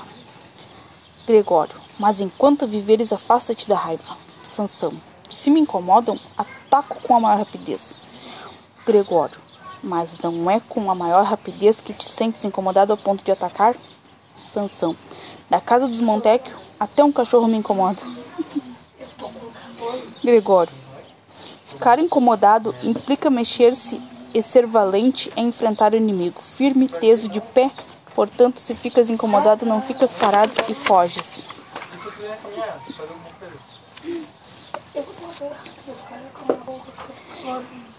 Gregório. 1.25 1.77
Mas 2.01 2.21
enquanto 2.21 2.67
viveres, 2.67 3.13
afasta-te 3.13 3.69
da 3.69 3.77
raiva. 3.77 4.17
Sansão. 4.49 4.93
Se 5.31 5.53
me 5.53 5.61
incomodam, 5.61 6.19
ataco 6.37 7.01
com 7.01 7.15
a 7.15 7.21
maior 7.21 7.39
rapidez. 7.39 8.03
Gregório. 8.85 9.39
Mas 9.85 10.19
não 10.19 10.51
é 10.51 10.59
com 10.59 10.91
a 10.91 10.97
maior 10.97 11.23
rapidez 11.23 11.81
que 11.81 11.93
te 11.93 12.09
sentes 12.09 12.45
incomodado 12.45 12.93
ao 12.93 12.99
ponto 12.99 13.23
de 13.23 13.31
atacar? 13.31 13.77
Sansão. 14.45 14.97
Da 15.49 15.61
casa 15.61 15.89
dos 15.89 16.01
Montecchio, 16.01 16.57
até 16.79 17.03
um 17.03 17.13
cachorro 17.13 17.49
me 17.49 17.57
incomoda. 17.57 18.01
Gregório. 20.23 20.73
Ficar 21.67 21.99
incomodado 21.99 22.75
implica 22.83 23.31
mexer-se 23.31 24.01
e 24.35 24.43
ser 24.43 24.67
valente 24.67 25.33
é 25.37 25.41
enfrentar 25.41 25.93
o 25.93 25.97
inimigo, 25.97 26.41
firme, 26.43 26.89
teso, 26.89 27.29
de 27.29 27.41
pé. 27.41 27.71
Portanto, 28.15 28.61
se 28.61 28.75
ficas 28.75 29.09
incomodado, 29.09 29.65
não 29.65 29.81
ficas 29.81 30.13
parado 30.13 30.53
e 30.69 30.75
foges. 30.75 31.47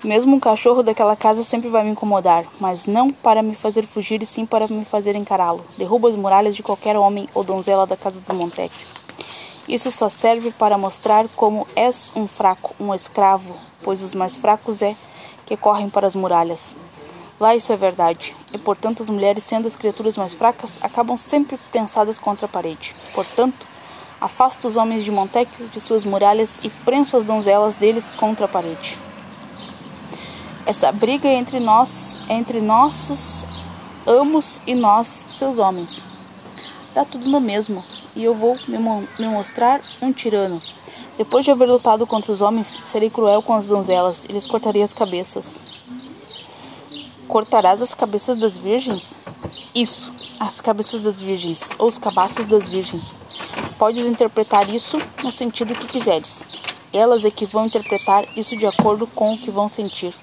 Mesmo 0.04 0.36
um 0.36 0.40
cachorro 0.40 0.84
daquela 0.84 1.16
casa 1.16 1.44
sempre 1.44 1.70
vai 1.70 1.84
me 1.84 1.92
incomodar, 1.92 2.46
mas 2.60 2.86
não 2.86 3.12
para 3.12 3.42
me 3.42 3.56
fazer 3.56 3.86
fugir 3.86 4.22
e 4.22 4.26
sim 4.26 4.46
para 4.46 4.68
me 4.68 4.86
fazer 4.86 5.16
encará-lo. 5.16 5.66
Derruba 5.78 6.10
as 6.10 6.16
muralhas 6.16 6.56
de 6.56 6.64
qualquer 6.64 6.96
homem 6.98 7.28
ou 7.34 7.44
donzela 7.44 7.86
da 7.86 7.98
casa 7.98 8.22
dos 8.22 8.36
Montecchio. 8.36 8.88
Isso 9.68 9.92
só 9.92 10.10
serve 10.10 10.52
para 10.52 10.78
mostrar 10.78 11.28
como 11.36 11.68
és 11.76 12.12
um 12.16 12.28
fraco, 12.28 12.74
um 12.80 12.94
escravo, 12.94 13.56
pois 13.84 14.02
os 14.02 14.16
mais 14.16 14.36
fracos 14.36 14.82
é 14.82 14.96
que 15.46 15.56
correm 15.56 15.90
para 15.90 16.08
as 16.08 16.16
muralhas. 16.16 16.76
Lá 17.40 17.56
isso 17.56 17.72
é 17.72 17.78
verdade, 17.78 18.36
e 18.52 18.58
portanto 18.58 19.02
as 19.02 19.10
mulheres, 19.10 19.44
sendo 19.44 19.68
as 19.68 19.76
criaturas 19.76 20.18
mais 20.18 20.34
fracas, 20.34 20.78
acabam 20.82 21.18
sempre 21.18 21.58
pensadas 21.72 22.18
contra 22.18 22.48
a 22.48 22.50
parede. 22.50 22.96
Portanto, 23.14 23.68
afasta 24.20 24.68
os 24.68 24.76
homens 24.76 25.04
de 25.04 25.12
Montecchio 25.12 25.68
de 25.68 25.80
suas 25.80 26.04
muralhas 26.04 26.60
e 26.64 26.70
prenso 26.70 27.18
as 27.18 27.24
donzelas 27.24 27.76
deles 27.76 28.12
contra 28.12 28.46
a 28.46 28.50
parede. 28.50 28.98
Essa 30.66 30.92
briga 30.92 31.28
é 31.28 31.36
entre 31.36 31.60
nós, 31.60 32.18
entre 32.30 32.62
nossos 32.62 33.46
amos 34.06 34.62
e 34.66 34.74
nós, 34.74 35.26
seus 35.30 35.60
homens. 35.60 36.06
Dá 36.94 37.06
tudo 37.06 37.30
no 37.30 37.40
mesmo 37.40 37.84
e 38.16 38.24
eu 38.24 38.34
vou 38.34 38.58
me, 38.68 38.78
me 38.78 39.28
mostrar 39.28 39.82
um 40.02 40.12
tirano. 40.12 40.62
Depois 41.18 41.46
de 41.46 41.52
haver 41.52 41.68
lutado 41.68 42.08
contra 42.08 42.32
os 42.32 42.42
homens, 42.42 42.78
serei 42.86 43.10
cruel 43.10 43.42
com 43.44 43.54
as 43.54 43.68
donzelas 43.68 44.26
e 44.26 44.32
lhes 44.32 44.48
cortarei 44.48 44.82
as 44.82 44.94
cabeças. 44.94 45.60
Cortarás 47.28 47.82
as 47.82 47.94
cabeças 47.94 48.38
das 48.38 48.58
virgens? 48.58 49.18
Isso, 49.76 50.12
as 50.40 50.60
cabeças 50.60 51.02
das 51.02 51.22
virgens, 51.22 51.62
ou 51.78 51.88
os 51.88 51.98
cabaços 51.98 52.46
das 52.46 52.68
virgens. 52.68 53.19
Podes 53.80 54.06
interpretar 54.06 54.70
isso 54.76 54.98
no 55.24 55.32
sentido 55.32 55.74
que 55.74 55.88
quiseres. 55.88 56.40
Elas 56.92 57.24
é 57.24 57.32
que 57.32 57.46
vão 57.46 57.66
interpretar 57.66 58.26
isso 58.38 58.58
de 58.58 58.66
acordo 58.66 59.08
com 59.08 59.34
o 59.34 59.38
que 59.38 59.50
vão 59.50 59.70
sentir. 59.70 60.14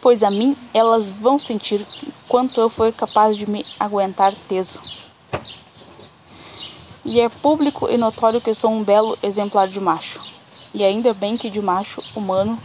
Pois 0.00 0.22
a 0.22 0.30
mim 0.30 0.56
elas 0.72 1.10
vão 1.10 1.36
sentir 1.36 1.84
quanto 2.28 2.60
eu 2.60 2.68
for 2.68 2.92
capaz 2.92 3.36
de 3.36 3.50
me 3.50 3.66
aguentar 3.78 4.32
teso. 4.48 4.80
E 7.04 7.20
é 7.20 7.28
público 7.28 7.90
e 7.90 7.96
notório 7.96 8.40
que 8.40 8.54
sou 8.54 8.70
um 8.70 8.84
belo 8.84 9.18
exemplar 9.20 9.66
de 9.66 9.80
macho. 9.80 10.20
E 10.72 10.84
ainda 10.84 11.12
bem 11.12 11.36
que 11.36 11.50
de 11.50 11.60
macho 11.60 12.00
humano, 12.14 12.56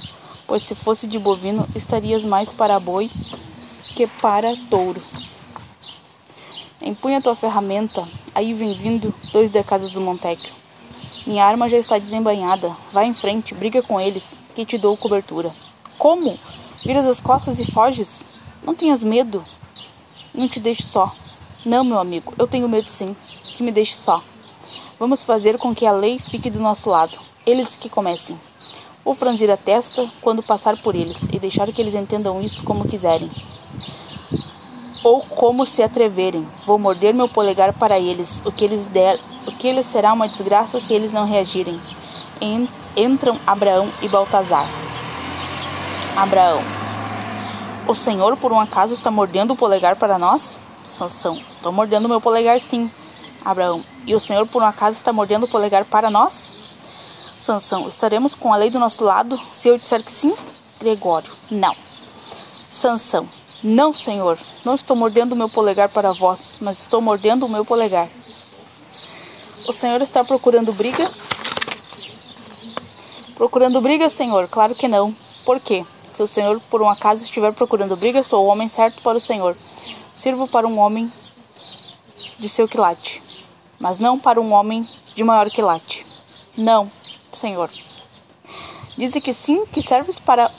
pois 0.46 0.62
se 0.62 0.76
fosse 0.76 1.08
de 1.08 1.18
bovino, 1.18 1.68
estarias 1.76 2.24
mais 2.24 2.54
para 2.54 2.80
boi 2.80 3.10
que 3.96 4.06
para 4.06 4.56
touro. 4.70 5.02
Empunha 6.82 7.22
tua 7.22 7.34
ferramenta, 7.34 8.08
aí 8.36 8.54
vem 8.54 8.74
vindo 8.74 9.14
dois 9.34 9.52
casa 9.66 9.90
do 9.90 10.00
Montecchio. 10.00 10.54
Minha 11.26 11.44
arma 11.44 11.68
já 11.68 11.78
está 11.78 11.98
desembanhada. 11.98 12.76
Vai 12.94 13.08
em 13.08 13.14
frente, 13.14 13.56
briga 13.56 13.82
com 13.82 14.00
eles, 14.00 14.36
que 14.56 14.64
te 14.64 14.78
dou 14.78 14.96
cobertura. 14.96 15.52
Como? 15.98 16.38
Viras 16.86 17.08
as 17.08 17.20
costas 17.20 17.60
e 17.60 17.70
foges? 17.72 18.24
Não 18.64 18.76
tenhas 18.76 19.04
medo. 19.04 19.44
Não 20.34 20.48
te 20.48 20.60
deixo 20.60 20.84
só. 20.84 21.12
Não, 21.66 21.84
meu 21.84 21.98
amigo, 21.98 22.34
eu 22.38 22.48
tenho 22.48 22.70
medo 22.70 22.90
sim 22.90 23.16
que 23.44 23.64
me 23.64 23.72
deixe 23.72 23.96
só. 23.96 24.24
Vamos 25.00 25.24
fazer 25.24 25.58
com 25.58 25.74
que 25.74 25.86
a 25.86 25.92
lei 25.92 26.20
fique 26.20 26.50
do 26.50 26.60
nosso 26.60 26.92
lado. 26.92 27.18
Eles 27.46 27.76
que 27.76 27.90
comecem. 27.90 28.40
Vou 29.04 29.16
franzir 29.16 29.50
a 29.50 29.58
testa 29.58 30.08
quando 30.22 30.44
passar 30.44 30.78
por 30.78 30.94
eles 30.94 31.24
e 31.34 31.40
deixar 31.40 31.72
que 31.74 31.82
eles 31.82 31.96
entendam 31.96 32.40
isso 32.40 32.64
como 32.64 32.88
quiserem. 32.88 33.32
Ou 35.04 35.22
como 35.22 35.66
se 35.66 35.84
atreverem. 35.84 36.48
Vou 36.66 36.78
morder 36.78 37.14
meu 37.14 37.30
polegar 37.30 37.74
para 37.74 38.00
eles, 38.00 38.42
o 38.44 38.52
que 38.52 38.64
eles 38.64 38.88
der, 38.88 39.20
o 39.46 39.52
que 39.52 39.68
eles 39.68 39.86
será 39.86 40.14
uma 40.14 40.28
desgraça 40.28 40.80
se 40.80 40.94
eles 40.94 41.12
não 41.12 41.26
reagirem. 41.26 41.80
Entram 42.96 43.40
Abraão 43.46 43.90
e 44.02 44.08
Baltazar. 44.08 44.68
Abraão. 46.16 46.62
O 47.88 47.94
Senhor 47.94 48.36
por 48.38 48.52
um 48.52 48.60
acaso 48.60 48.94
está 48.94 49.10
mordendo 49.10 49.54
o 49.54 49.56
polegar 49.56 49.96
para 49.96 50.18
nós? 50.18 50.60
Sansão. 50.90 51.38
Estou 51.48 51.72
mordendo 51.72 52.10
meu 52.10 52.20
polegar 52.20 52.60
sim. 52.60 52.92
Abraão, 53.46 53.82
e 54.06 54.14
o 54.14 54.20
Senhor 54.20 54.46
por 54.48 54.62
um 54.62 54.66
acaso 54.66 54.98
está 54.98 55.14
mordendo 55.14 55.46
o 55.46 55.48
polegar 55.48 55.86
para 55.86 56.10
nós? 56.10 56.52
Sansão, 57.40 57.88
estaremos 57.88 58.36
com 58.36 58.52
a 58.52 58.58
lei 58.58 58.70
do 58.70 58.78
nosso 58.78 59.06
lado 59.06 59.40
se 59.54 59.70
eu 59.70 59.78
disser 59.78 60.04
que 60.04 60.12
sim? 60.12 60.34
Gregório, 60.82 61.32
não. 61.50 61.74
Sansão, 62.70 63.26
não, 63.64 63.94
Senhor, 63.94 64.38
não 64.64 64.76
estou 64.76 64.96
mordendo 64.96 65.34
o 65.34 65.36
meu 65.36 65.50
polegar 65.50 65.90
para 65.90 66.12
vós, 66.14 66.58
mas 66.62 66.80
estou 66.80 67.02
mordendo 67.02 67.46
o 67.46 67.50
meu 67.50 67.66
polegar. 67.66 68.08
O 69.68 69.74
Senhor 69.74 70.02
está 70.02 70.24
procurando 70.24 70.72
briga? 70.74 71.10
Procurando 73.36 73.82
briga, 73.82 74.10
Senhor? 74.10 74.48
Claro 74.48 74.74
que 74.76 74.88
não. 74.88 75.16
Por 75.46 75.60
quê? 75.60 75.86
Se 76.14 76.24
o 76.24 76.28
Senhor 76.28 76.60
por 76.70 76.82
um 76.82 76.90
acaso 76.90 77.24
estiver 77.24 77.54
procurando 77.54 77.96
briga, 77.96 78.24
sou 78.24 78.46
o 78.46 78.48
homem 78.48 78.68
certo 78.68 79.02
para 79.02 79.18
o 79.18 79.22
Senhor. 79.22 79.56
Sirvo 80.16 80.48
para 80.48 80.68
um 80.68 80.80
homem 80.80 81.12
de 82.40 82.50
seu 82.50 82.68
quilate 82.68 83.22
mas 83.80 84.00
não 84.00 84.18
para 84.18 84.42
um 84.42 84.52
homem 84.54 84.88
de 85.16 85.24
maior 85.24 85.50
quilate. 85.50 86.06
Não, 86.58 86.92
Senhor. 87.32 87.70
Dize 88.98 89.22
que 89.22 89.34
sim, 89.34 89.66
que 89.68 89.82
serves 89.82 90.20
para 90.20 90.52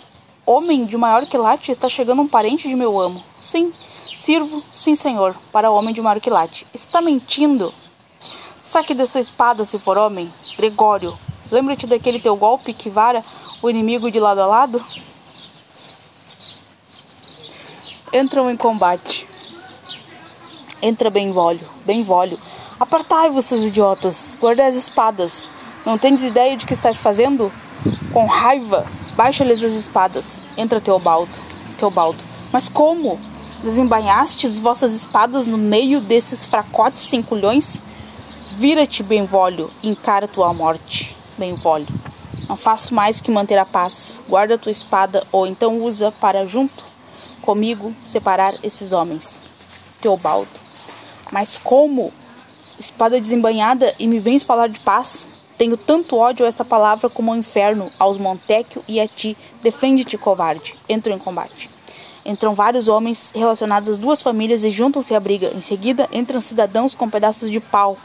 homem 0.51 0.85
de 0.85 0.97
maior 0.97 1.27
quilate, 1.27 1.71
está 1.71 1.89
chegando 1.89 2.23
um 2.23 2.29
parente 2.29 2.69
de 2.69 2.75
meu 2.75 2.99
amo. 2.99 3.23
Sim, 3.37 3.73
sirvo, 4.17 4.63
sim, 4.73 4.95
Senhor, 4.95 5.37
para 5.53 5.71
homem 5.71 5.93
de 5.93 6.01
maior 6.01 6.21
quilate. 6.21 6.67
Está 6.73 7.01
mentindo. 7.01 7.73
Saque 8.63 8.95
de 8.95 9.07
sua 9.07 9.21
espada, 9.21 9.65
se 9.65 9.79
for 9.79 9.99
homem. 9.99 10.33
Gregório, 10.57 11.19
lembra-te 11.51 11.87
daquele 11.87 12.21
teu 12.21 12.37
golpe 12.37 12.73
que 12.73 12.89
vara 12.89 13.25
o 13.61 13.69
inimigo 13.69 14.11
de 14.11 14.21
lado 14.21 14.41
a 14.41 14.47
lado? 14.47 14.85
Entram 18.13 18.51
em 18.51 18.57
combate. 18.57 19.27
Entra 20.81 21.11
bem 21.11 21.33
volho, 21.33 21.69
bem 21.85 22.03
volho 22.03 22.39
Apartai-vos, 22.81 23.47
seus 23.47 23.65
idiotas, 23.65 24.39
guardai 24.41 24.69
as 24.69 24.77
espadas. 24.77 25.51
Não 25.85 25.99
tendes 25.99 26.23
ideia 26.23 26.57
de 26.57 26.65
que 26.65 26.75
estás 26.75 26.99
fazendo? 26.99 27.53
Com 28.13 28.27
raiva, 28.27 28.87
baixa-lhes 29.17 29.63
as 29.63 29.73
espadas. 29.73 30.43
Entra 30.57 30.81
Teobaldo. 30.81 31.33
Teobaldo. 31.79 32.19
Mas 32.53 32.69
como? 32.69 33.19
Desembainhastes 33.63 34.59
vossas 34.59 34.93
espadas 34.93 35.47
no 35.47 35.59
meio 35.59 36.01
desses 36.01 36.45
fracotes 36.45 37.09
sem 37.09 37.23
culhões? 37.23 37.83
Vira-te, 38.53 39.03
Benvolho, 39.03 39.71
e 39.83 39.89
encara 39.89 40.27
tua 40.29 40.53
morte. 40.55 41.17
Benvolho. 41.37 41.87
Não 42.49 42.57
faço 42.57 42.95
mais 42.95 43.21
que 43.21 43.31
manter 43.31 43.59
a 43.59 43.67
paz. 43.67 44.19
Guarda 44.29 44.59
tua 44.59 44.73
espada, 44.73 45.27
ou 45.31 45.47
então 45.47 45.81
usa 45.83 46.11
para, 46.11 46.47
junto 46.47 46.85
comigo, 47.43 47.95
separar 48.05 48.55
esses 48.63 48.93
homens. 48.93 49.41
Teobaldo. 50.01 50.49
Mas 51.31 51.59
como? 51.59 52.13
espada 52.79 53.21
desembanhada, 53.21 53.93
e 53.99 54.07
me 54.07 54.19
vens 54.19 54.45
falar 54.45 54.69
de 54.69 54.79
paz? 54.79 55.29
Tenho 55.59 55.77
tanto 55.77 56.17
ódio 56.17 56.47
a 56.47 56.49
essa 56.49 56.65
palavra 56.65 57.11
como 57.11 57.33
ao 57.33 57.37
inferno, 57.37 57.91
aos 57.99 58.17
Montecchio 58.17 58.81
e 58.87 59.01
a 59.01 59.09
ti. 59.09 59.37
Defende-te, 59.61 60.17
covarde. 60.17 60.77
Entro 60.89 61.13
em 61.13 61.19
combate. 61.19 61.69
Entram 62.25 62.55
vários 62.55 62.87
homens 62.87 63.33
relacionados 63.35 63.89
às 63.89 63.99
duas 63.99 64.23
famílias 64.23 64.63
e 64.63 64.71
juntam-se 64.71 65.17
à 65.17 65.21
briga. 65.21 65.51
Em 65.57 65.61
seguida, 65.61 66.09
entram 66.13 66.41
cidadãos 66.41 66.95
com 66.95 67.11
pedaços 67.11 67.51
de 67.51 67.59
pau. 67.59 67.99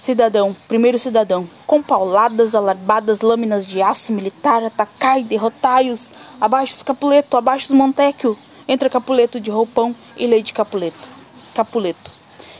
Cidadão, 0.00 0.56
primeiro 0.66 0.98
cidadão, 0.98 1.46
com 1.66 1.82
pauladas, 1.82 2.54
alarbadas, 2.54 3.20
lâminas 3.20 3.66
de 3.66 3.82
aço 3.82 4.10
militar, 4.10 4.64
atacai, 4.64 5.22
derrotai-os. 5.22 6.10
Abaixo 6.40 6.74
os 6.74 6.82
Capuleto, 6.82 7.36
abaixo 7.36 7.66
os 7.66 7.72
Montecchio. 7.72 8.38
Entra 8.66 8.88
Capuleto 8.88 9.38
de 9.38 9.50
roupão 9.50 9.94
e 10.16 10.26
Lady 10.26 10.54
Capuleto. 10.54 11.06
Capuleto. 11.52 12.10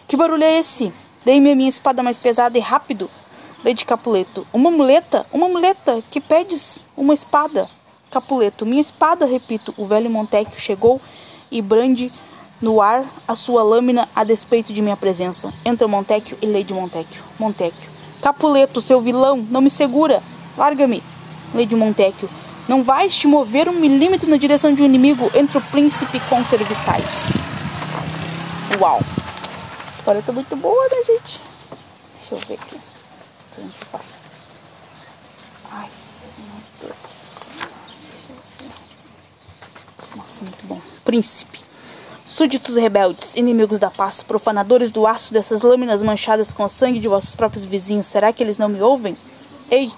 Que 0.07 0.19
barulho 0.19 0.45
é 0.45 0.59
esse? 0.59 0.93
Dei-me 1.25 1.53
a 1.53 1.57
minha 1.57 1.71
espada 1.71 2.03
mais 2.03 2.19
pesada 2.19 2.59
e 2.59 2.61
rápido. 2.61 3.09
Lady 3.64 3.85
Capuleto. 3.85 4.47
Uma 4.53 4.71
muleta? 4.71 5.27
Uma 5.33 5.49
muleta? 5.49 6.03
Que 6.11 6.21
pedes? 6.21 6.83
Uma 6.97 7.12
espada. 7.12 7.68
Capuleto. 8.11 8.64
Minha 8.64 8.81
espada, 8.81 9.27
repito. 9.27 9.75
O 9.77 9.85
velho 9.85 10.09
Montecchio 10.09 10.61
chegou 10.61 11.01
e 11.51 11.61
brande 11.61 12.12
no 12.61 12.81
ar 12.81 13.05
a 13.27 13.35
sua 13.35 13.62
lâmina 13.62 14.09
a 14.14 14.25
despeito 14.25 14.73
de 14.73 14.81
minha 14.81 14.97
presença. 14.97 15.53
Entra 15.64 15.88
Montecchio 15.88 16.38
e 16.40 16.47
Lady 16.47 16.73
Montecchio. 16.73 17.23
Montecchio. 17.38 17.90
Capuleto, 18.23 18.81
seu 18.81 19.01
vilão, 19.01 19.47
não 19.51 19.61
me 19.61 19.71
segura. 19.71 20.23
Larga-me. 20.57 21.03
Lady 21.55 21.75
Montecchio. 21.75 22.29
Não 22.68 22.83
vais 22.83 23.16
te 23.16 23.27
mover 23.27 23.68
um 23.68 23.73
milímetro 23.73 24.29
na 24.29 24.37
direção 24.37 24.73
de 24.73 24.83
um 24.83 24.87
inimigo. 24.87 25.31
Entra 25.35 25.59
o 25.59 25.62
príncipe 25.62 26.21
com 26.29 26.44
serviçais. 26.44 27.33
Uau. 28.79 29.01
Essa 29.81 29.99
história 29.99 30.23
tá 30.23 30.33
muito 30.33 30.55
boa, 30.55 30.85
né, 30.85 30.97
gente? 31.07 31.40
Deixa 32.21 32.35
eu 32.35 32.38
ver 32.47 32.55
aqui. 32.55 32.88
Ai, 35.71 35.88
meu 36.38 36.88
Deus. 36.88 36.99
Nossa, 40.16 40.42
muito 40.42 40.66
bom. 40.66 40.81
Príncipe. 41.05 41.61
Súditos 42.27 42.77
rebeldes, 42.77 43.35
inimigos 43.35 43.79
da 43.79 43.90
paz, 43.90 44.23
profanadores 44.23 44.90
do 44.90 45.07
aço 45.07 45.33
dessas 45.33 45.62
lâminas 45.62 46.03
manchadas 46.03 46.53
com 46.53 46.64
o 46.64 46.68
sangue 46.68 47.01
de 47.01 47.09
vossos 47.09 47.35
próprios 47.35 47.64
vizinhos, 47.64 48.07
será 48.07 48.33
que 48.33 48.42
eles 48.42 48.59
não 48.59 48.68
me 48.68 48.81
ouvem? 48.81 49.16
Ei, 49.71 49.90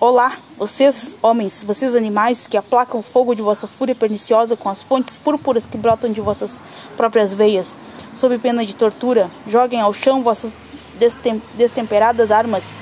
olá, 0.00 0.38
vocês, 0.56 1.16
homens, 1.22 1.62
vocês 1.62 1.94
animais 1.94 2.48
que 2.48 2.56
aplacam 2.56 2.98
o 2.98 3.02
fogo 3.02 3.34
de 3.34 3.42
vossa 3.42 3.68
fúria 3.68 3.94
perniciosa 3.94 4.56
com 4.56 4.68
as 4.68 4.82
fontes 4.82 5.14
púrpuras 5.14 5.66
que 5.66 5.78
brotam 5.78 6.10
de 6.10 6.20
vossas 6.20 6.60
próprias 6.96 7.32
veias, 7.32 7.76
sob 8.16 8.36
pena 8.38 8.66
de 8.66 8.74
tortura, 8.74 9.30
joguem 9.46 9.80
ao 9.80 9.92
chão 9.92 10.22
vossas 10.22 10.52
destem 10.98 11.40
destemperadas 11.56 12.30
armas 12.30 12.72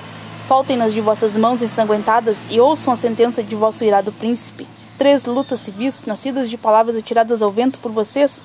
Soltem-nas 0.53 0.93
de 0.93 1.01
vossas 1.01 1.35
mãos 1.35 1.63
ensanguentadas 1.63 2.37
e 2.51 2.61
ouçam 2.61 2.93
a 2.93 2.97
sentença 2.97 3.43
de 3.43 3.57
vosso 3.57 3.83
irado 3.85 4.13
príncipe. 4.13 4.69
Três 4.99 5.25
lutas 5.25 5.61
civis, 5.61 6.05
nascidas 6.05 6.51
de 6.51 6.59
palavras 6.59 6.95
atiradas 6.95 7.41
ao 7.41 7.51
vento 7.51 7.79
por 7.79 7.91
vocês, 7.91 8.43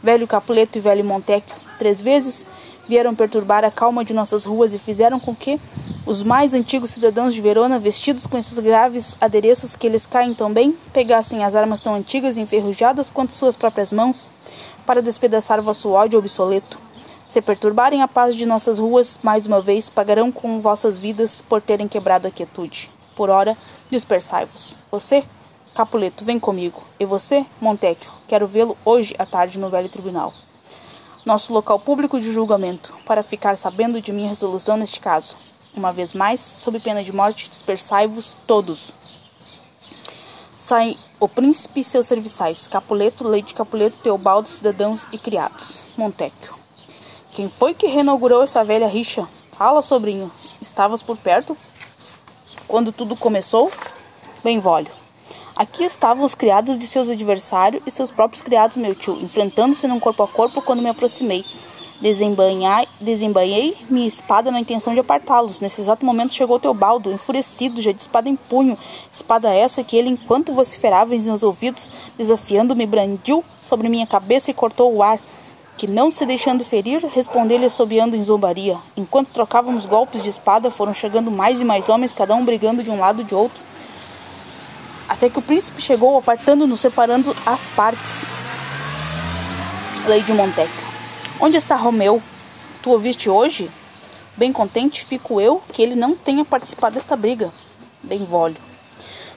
velho 0.00 0.24
Capuleto 0.28 0.78
e 0.78 0.80
velho 0.80 1.04
Montecchio, 1.04 1.56
três 1.76 2.00
vezes 2.00 2.46
vieram 2.88 3.12
perturbar 3.12 3.64
a 3.64 3.72
calma 3.72 4.04
de 4.04 4.14
nossas 4.14 4.44
ruas 4.44 4.72
e 4.72 4.78
fizeram 4.78 5.18
com 5.18 5.34
que 5.34 5.60
os 6.06 6.22
mais 6.22 6.54
antigos 6.54 6.90
cidadãos 6.90 7.34
de 7.34 7.40
Verona, 7.40 7.76
vestidos 7.80 8.24
com 8.24 8.38
esses 8.38 8.60
graves 8.60 9.16
adereços 9.20 9.74
que 9.74 9.88
eles 9.88 10.06
caem 10.06 10.34
tão 10.34 10.52
bem, 10.52 10.78
pegassem 10.92 11.42
as 11.42 11.56
armas 11.56 11.82
tão 11.82 11.92
antigas 11.92 12.36
e 12.36 12.40
enferrujadas 12.40 13.10
quanto 13.10 13.34
suas 13.34 13.56
próprias 13.56 13.92
mãos, 13.92 14.28
para 14.86 15.02
despedaçar 15.02 15.60
vosso 15.60 15.90
ódio 15.90 16.20
obsoleto. 16.20 16.87
Se 17.38 17.42
perturbarem 17.42 18.02
a 18.02 18.08
paz 18.08 18.34
de 18.34 18.44
nossas 18.44 18.80
ruas, 18.80 19.20
mais 19.22 19.46
uma 19.46 19.60
vez 19.60 19.88
pagarão 19.88 20.32
com 20.32 20.60
vossas 20.60 20.98
vidas 20.98 21.40
por 21.40 21.62
terem 21.62 21.86
quebrado 21.86 22.26
a 22.26 22.32
quietude. 22.32 22.90
Por 23.14 23.30
ora, 23.30 23.56
dispersai-vos. 23.88 24.74
Você, 24.90 25.22
Capuleto, 25.72 26.24
vem 26.24 26.36
comigo. 26.36 26.82
E 26.98 27.04
você, 27.04 27.46
Montecchio, 27.60 28.10
quero 28.26 28.44
vê-lo 28.44 28.76
hoje 28.84 29.14
à 29.20 29.24
tarde 29.24 29.56
no 29.56 29.70
velho 29.70 29.88
tribunal. 29.88 30.34
Nosso 31.24 31.52
local 31.52 31.78
público 31.78 32.20
de 32.20 32.32
julgamento, 32.32 32.92
para 33.06 33.22
ficar 33.22 33.56
sabendo 33.56 34.00
de 34.00 34.10
minha 34.10 34.30
resolução 34.30 34.76
neste 34.76 34.98
caso. 34.98 35.36
Uma 35.72 35.92
vez 35.92 36.12
mais, 36.12 36.56
sob 36.58 36.80
pena 36.80 37.04
de 37.04 37.12
morte, 37.12 37.48
dispersai-vos 37.48 38.36
todos. 38.48 38.90
Saem 40.58 40.98
o 41.20 41.28
príncipe 41.28 41.82
e 41.82 41.84
seus 41.84 42.08
serviçais, 42.08 42.66
Capuleto, 42.66 43.22
Leite 43.22 43.54
Capuleto, 43.54 44.00
Teobaldo, 44.00 44.48
cidadãos 44.48 45.06
e 45.12 45.18
criados. 45.18 45.84
Montecchio. 45.96 46.58
Quem 47.38 47.48
foi 47.48 47.72
que 47.72 47.86
reinaugurou 47.86 48.42
essa 48.42 48.64
velha 48.64 48.88
rixa? 48.88 49.28
Fala, 49.52 49.80
sobrinho. 49.80 50.28
Estavas 50.60 51.02
por 51.02 51.16
perto 51.16 51.56
quando 52.66 52.90
tudo 52.90 53.14
começou? 53.14 53.70
Bem, 54.42 54.58
vólio. 54.58 54.90
Aqui 55.54 55.84
estavam 55.84 56.24
os 56.24 56.34
criados 56.34 56.76
de 56.76 56.84
seus 56.88 57.08
adversários 57.08 57.80
e 57.86 57.92
seus 57.92 58.10
próprios 58.10 58.42
criados, 58.42 58.76
meu 58.76 58.92
tio, 58.92 59.16
enfrentando-se 59.22 59.86
num 59.86 60.00
corpo 60.00 60.24
a 60.24 60.26
corpo 60.26 60.60
quando 60.60 60.82
me 60.82 60.88
aproximei. 60.88 61.44
Desembanhai, 62.00 62.88
desembanhei 63.00 63.76
minha 63.88 64.08
espada 64.08 64.50
na 64.50 64.58
intenção 64.58 64.92
de 64.92 64.98
apartá-los. 64.98 65.60
Nesse 65.60 65.80
exato 65.80 66.04
momento 66.04 66.34
chegou 66.34 66.58
Teobaldo, 66.58 67.12
enfurecido, 67.12 67.80
já 67.80 67.92
de 67.92 68.00
espada 68.00 68.28
em 68.28 68.34
punho. 68.34 68.76
Espada 69.12 69.54
essa 69.54 69.84
que 69.84 69.96
ele, 69.96 70.08
enquanto 70.08 70.52
vociferava 70.52 71.14
em 71.14 71.20
meus 71.20 71.44
ouvidos, 71.44 71.88
desafiando-me, 72.16 72.84
brandiu 72.84 73.44
sobre 73.60 73.88
minha 73.88 74.08
cabeça 74.08 74.50
e 74.50 74.54
cortou 74.54 74.92
o 74.92 75.04
ar 75.04 75.20
que, 75.78 75.86
não 75.86 76.10
se 76.10 76.26
deixando 76.26 76.64
ferir, 76.64 77.06
respondeu-lhe 77.06 77.64
assobiando 77.64 78.16
em 78.16 78.24
zombaria. 78.24 78.76
Enquanto 78.96 79.28
trocávamos 79.28 79.86
golpes 79.86 80.22
de 80.22 80.28
espada, 80.28 80.72
foram 80.72 80.92
chegando 80.92 81.30
mais 81.30 81.60
e 81.60 81.64
mais 81.64 81.88
homens, 81.88 82.12
cada 82.12 82.34
um 82.34 82.44
brigando 82.44 82.82
de 82.82 82.90
um 82.90 82.98
lado 82.98 83.22
de 83.22 83.32
outro. 83.32 83.62
Até 85.08 85.30
que 85.30 85.38
o 85.38 85.42
príncipe 85.42 85.80
chegou, 85.80 86.18
apartando-nos, 86.18 86.80
separando 86.80 87.34
as 87.46 87.68
partes. 87.68 88.24
Lady 90.06 90.32
Montecchio. 90.32 90.88
Onde 91.40 91.56
está 91.56 91.76
Romeu? 91.76 92.20
Tu 92.82 92.92
o 92.92 92.98
viste 92.98 93.30
hoje? 93.30 93.70
Bem 94.36 94.52
contente 94.52 95.04
fico 95.04 95.40
eu 95.40 95.62
que 95.72 95.80
ele 95.80 95.94
não 95.94 96.16
tenha 96.16 96.44
participado 96.44 96.96
desta 96.96 97.14
briga. 97.14 97.52
Bem 98.02 98.24
volho. 98.24 98.56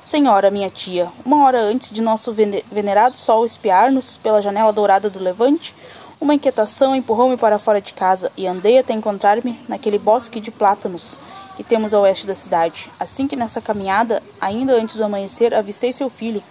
Senhora, 0.04 0.52
minha 0.52 0.70
tia, 0.70 1.10
uma 1.24 1.46
hora 1.46 1.62
antes 1.62 1.92
de 1.92 2.02
nosso 2.02 2.34
venerado 2.34 3.18
sol 3.18 3.46
espiar-nos 3.46 4.18
pela 4.18 4.42
janela 4.42 4.74
dourada 4.74 5.10
do 5.10 5.20
levante, 5.20 5.74
uma 6.22 6.36
inquietação 6.36 6.96
empurrou-me 6.96 7.36
para 7.36 7.58
fora 7.58 7.82
de 7.82 7.94
casa 7.94 8.32
e 8.38 8.46
andei 8.46 8.78
até 8.78 8.94
encontrar-me 8.94 9.60
naquele 9.68 9.98
bosque 9.98 10.40
de 10.40 10.52
plátanos 10.52 11.18
que 11.58 11.64
temos 11.64 11.96
a 11.96 12.00
oeste 12.00 12.28
da 12.28 12.36
cidade. 12.36 12.92
Assim 13.00 13.28
que 13.28 13.36
nessa 13.36 13.60
caminhada, 13.60 14.22
ainda 14.40 14.74
antes 14.74 14.96
do 14.96 15.04
amanhecer, 15.04 15.52
avistei 15.52 15.92
seu 15.92 16.12
filho. 16.12 16.44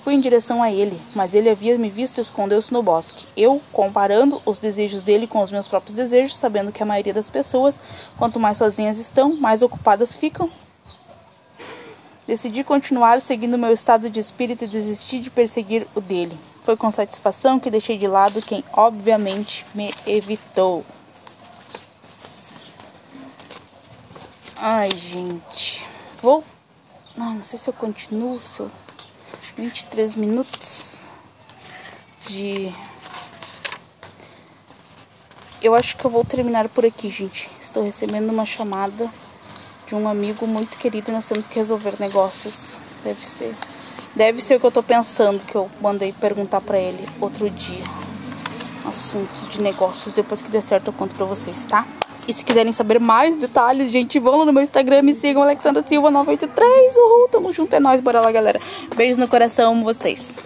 Fui 0.00 0.14
em 0.14 0.20
direção 0.20 0.60
a 0.60 0.72
ele, 0.72 1.00
mas 1.14 1.32
ele 1.32 1.48
havia 1.48 1.78
me 1.78 1.88
visto 1.88 2.18
e 2.18 2.20
escondeu-se 2.20 2.72
no 2.72 2.82
bosque. 2.82 3.24
Eu, 3.36 3.62
comparando 3.72 4.42
os 4.44 4.58
desejos 4.58 5.04
dele 5.04 5.28
com 5.28 5.40
os 5.40 5.52
meus 5.52 5.68
próprios 5.68 5.94
desejos, 5.94 6.36
sabendo 6.36 6.72
que 6.72 6.82
a 6.82 6.86
maioria 6.86 7.14
das 7.14 7.30
pessoas, 7.30 7.78
quanto 8.18 8.40
mais 8.40 8.58
sozinhas 8.58 8.98
estão, 8.98 9.36
mais 9.36 9.62
ocupadas 9.62 10.16
ficam, 10.16 10.50
decidi 12.26 12.62
continuar 12.64 13.20
seguindo 13.20 13.58
meu 13.58 13.72
estado 13.72 14.08
de 14.08 14.20
espírito 14.20 14.64
e 14.64 14.68
desisti 14.68 15.18
de 15.18 15.30
perseguir 15.30 15.86
o 15.94 16.00
dele. 16.00 16.38
Foi 16.62 16.76
com 16.76 16.90
satisfação 16.90 17.58
que 17.58 17.70
deixei 17.70 17.98
de 17.98 18.06
lado 18.06 18.40
quem 18.40 18.64
obviamente 18.72 19.66
me 19.74 19.92
evitou. 20.06 20.84
Ai, 24.56 24.90
gente. 24.94 25.84
Vou. 26.20 26.44
Ai, 27.18 27.34
não 27.34 27.42
sei 27.42 27.58
se 27.58 27.68
eu 27.68 27.74
continuo. 27.74 28.40
Se 28.40 28.62
23 29.56 30.14
minutos 30.14 31.10
de. 32.28 32.72
Eu 35.60 35.74
acho 35.74 35.96
que 35.96 36.04
eu 36.04 36.10
vou 36.10 36.24
terminar 36.24 36.68
por 36.68 36.86
aqui, 36.86 37.10
gente. 37.10 37.50
Estou 37.60 37.84
recebendo 37.84 38.30
uma 38.30 38.46
chamada 38.46 39.10
de 39.92 39.96
um 39.96 40.08
amigo 40.08 40.46
muito 40.46 40.78
querido 40.78 41.10
e 41.10 41.14
nós 41.14 41.26
temos 41.26 41.46
que 41.46 41.58
resolver 41.58 41.94
negócios. 42.00 42.72
Deve 43.04 43.26
ser. 43.26 43.54
Deve 44.16 44.40
ser 44.40 44.56
o 44.56 44.60
que 44.60 44.64
eu 44.64 44.70
tô 44.70 44.82
pensando, 44.82 45.44
que 45.44 45.54
eu 45.54 45.68
mandei 45.82 46.12
perguntar 46.12 46.62
para 46.62 46.78
ele 46.78 47.06
outro 47.20 47.50
dia. 47.50 47.84
Assuntos 48.86 49.50
de 49.50 49.60
negócios. 49.60 50.14
Depois 50.14 50.40
que 50.40 50.50
der 50.50 50.62
certo, 50.62 50.86
eu 50.86 50.92
conto 50.94 51.14
pra 51.14 51.26
vocês, 51.26 51.66
tá? 51.66 51.86
E 52.26 52.32
se 52.32 52.42
quiserem 52.42 52.72
saber 52.72 52.98
mais 52.98 53.36
detalhes, 53.36 53.90
gente, 53.90 54.18
vão 54.18 54.38
lá 54.38 54.46
no 54.46 54.52
meu 54.52 54.62
Instagram, 54.62 55.02
me 55.02 55.14
sigam, 55.14 55.42
Alexandra 55.42 55.84
Silva 55.86 56.10
983. 56.10 56.96
Uhul, 56.96 57.28
tamo 57.28 57.52
junto, 57.52 57.74
é 57.76 57.80
nóis, 57.80 58.00
bora 58.00 58.20
lá, 58.20 58.32
galera. 58.32 58.60
Beijo 58.96 59.20
no 59.20 59.28
coração, 59.28 59.72
amo 59.72 59.84
vocês. 59.84 60.36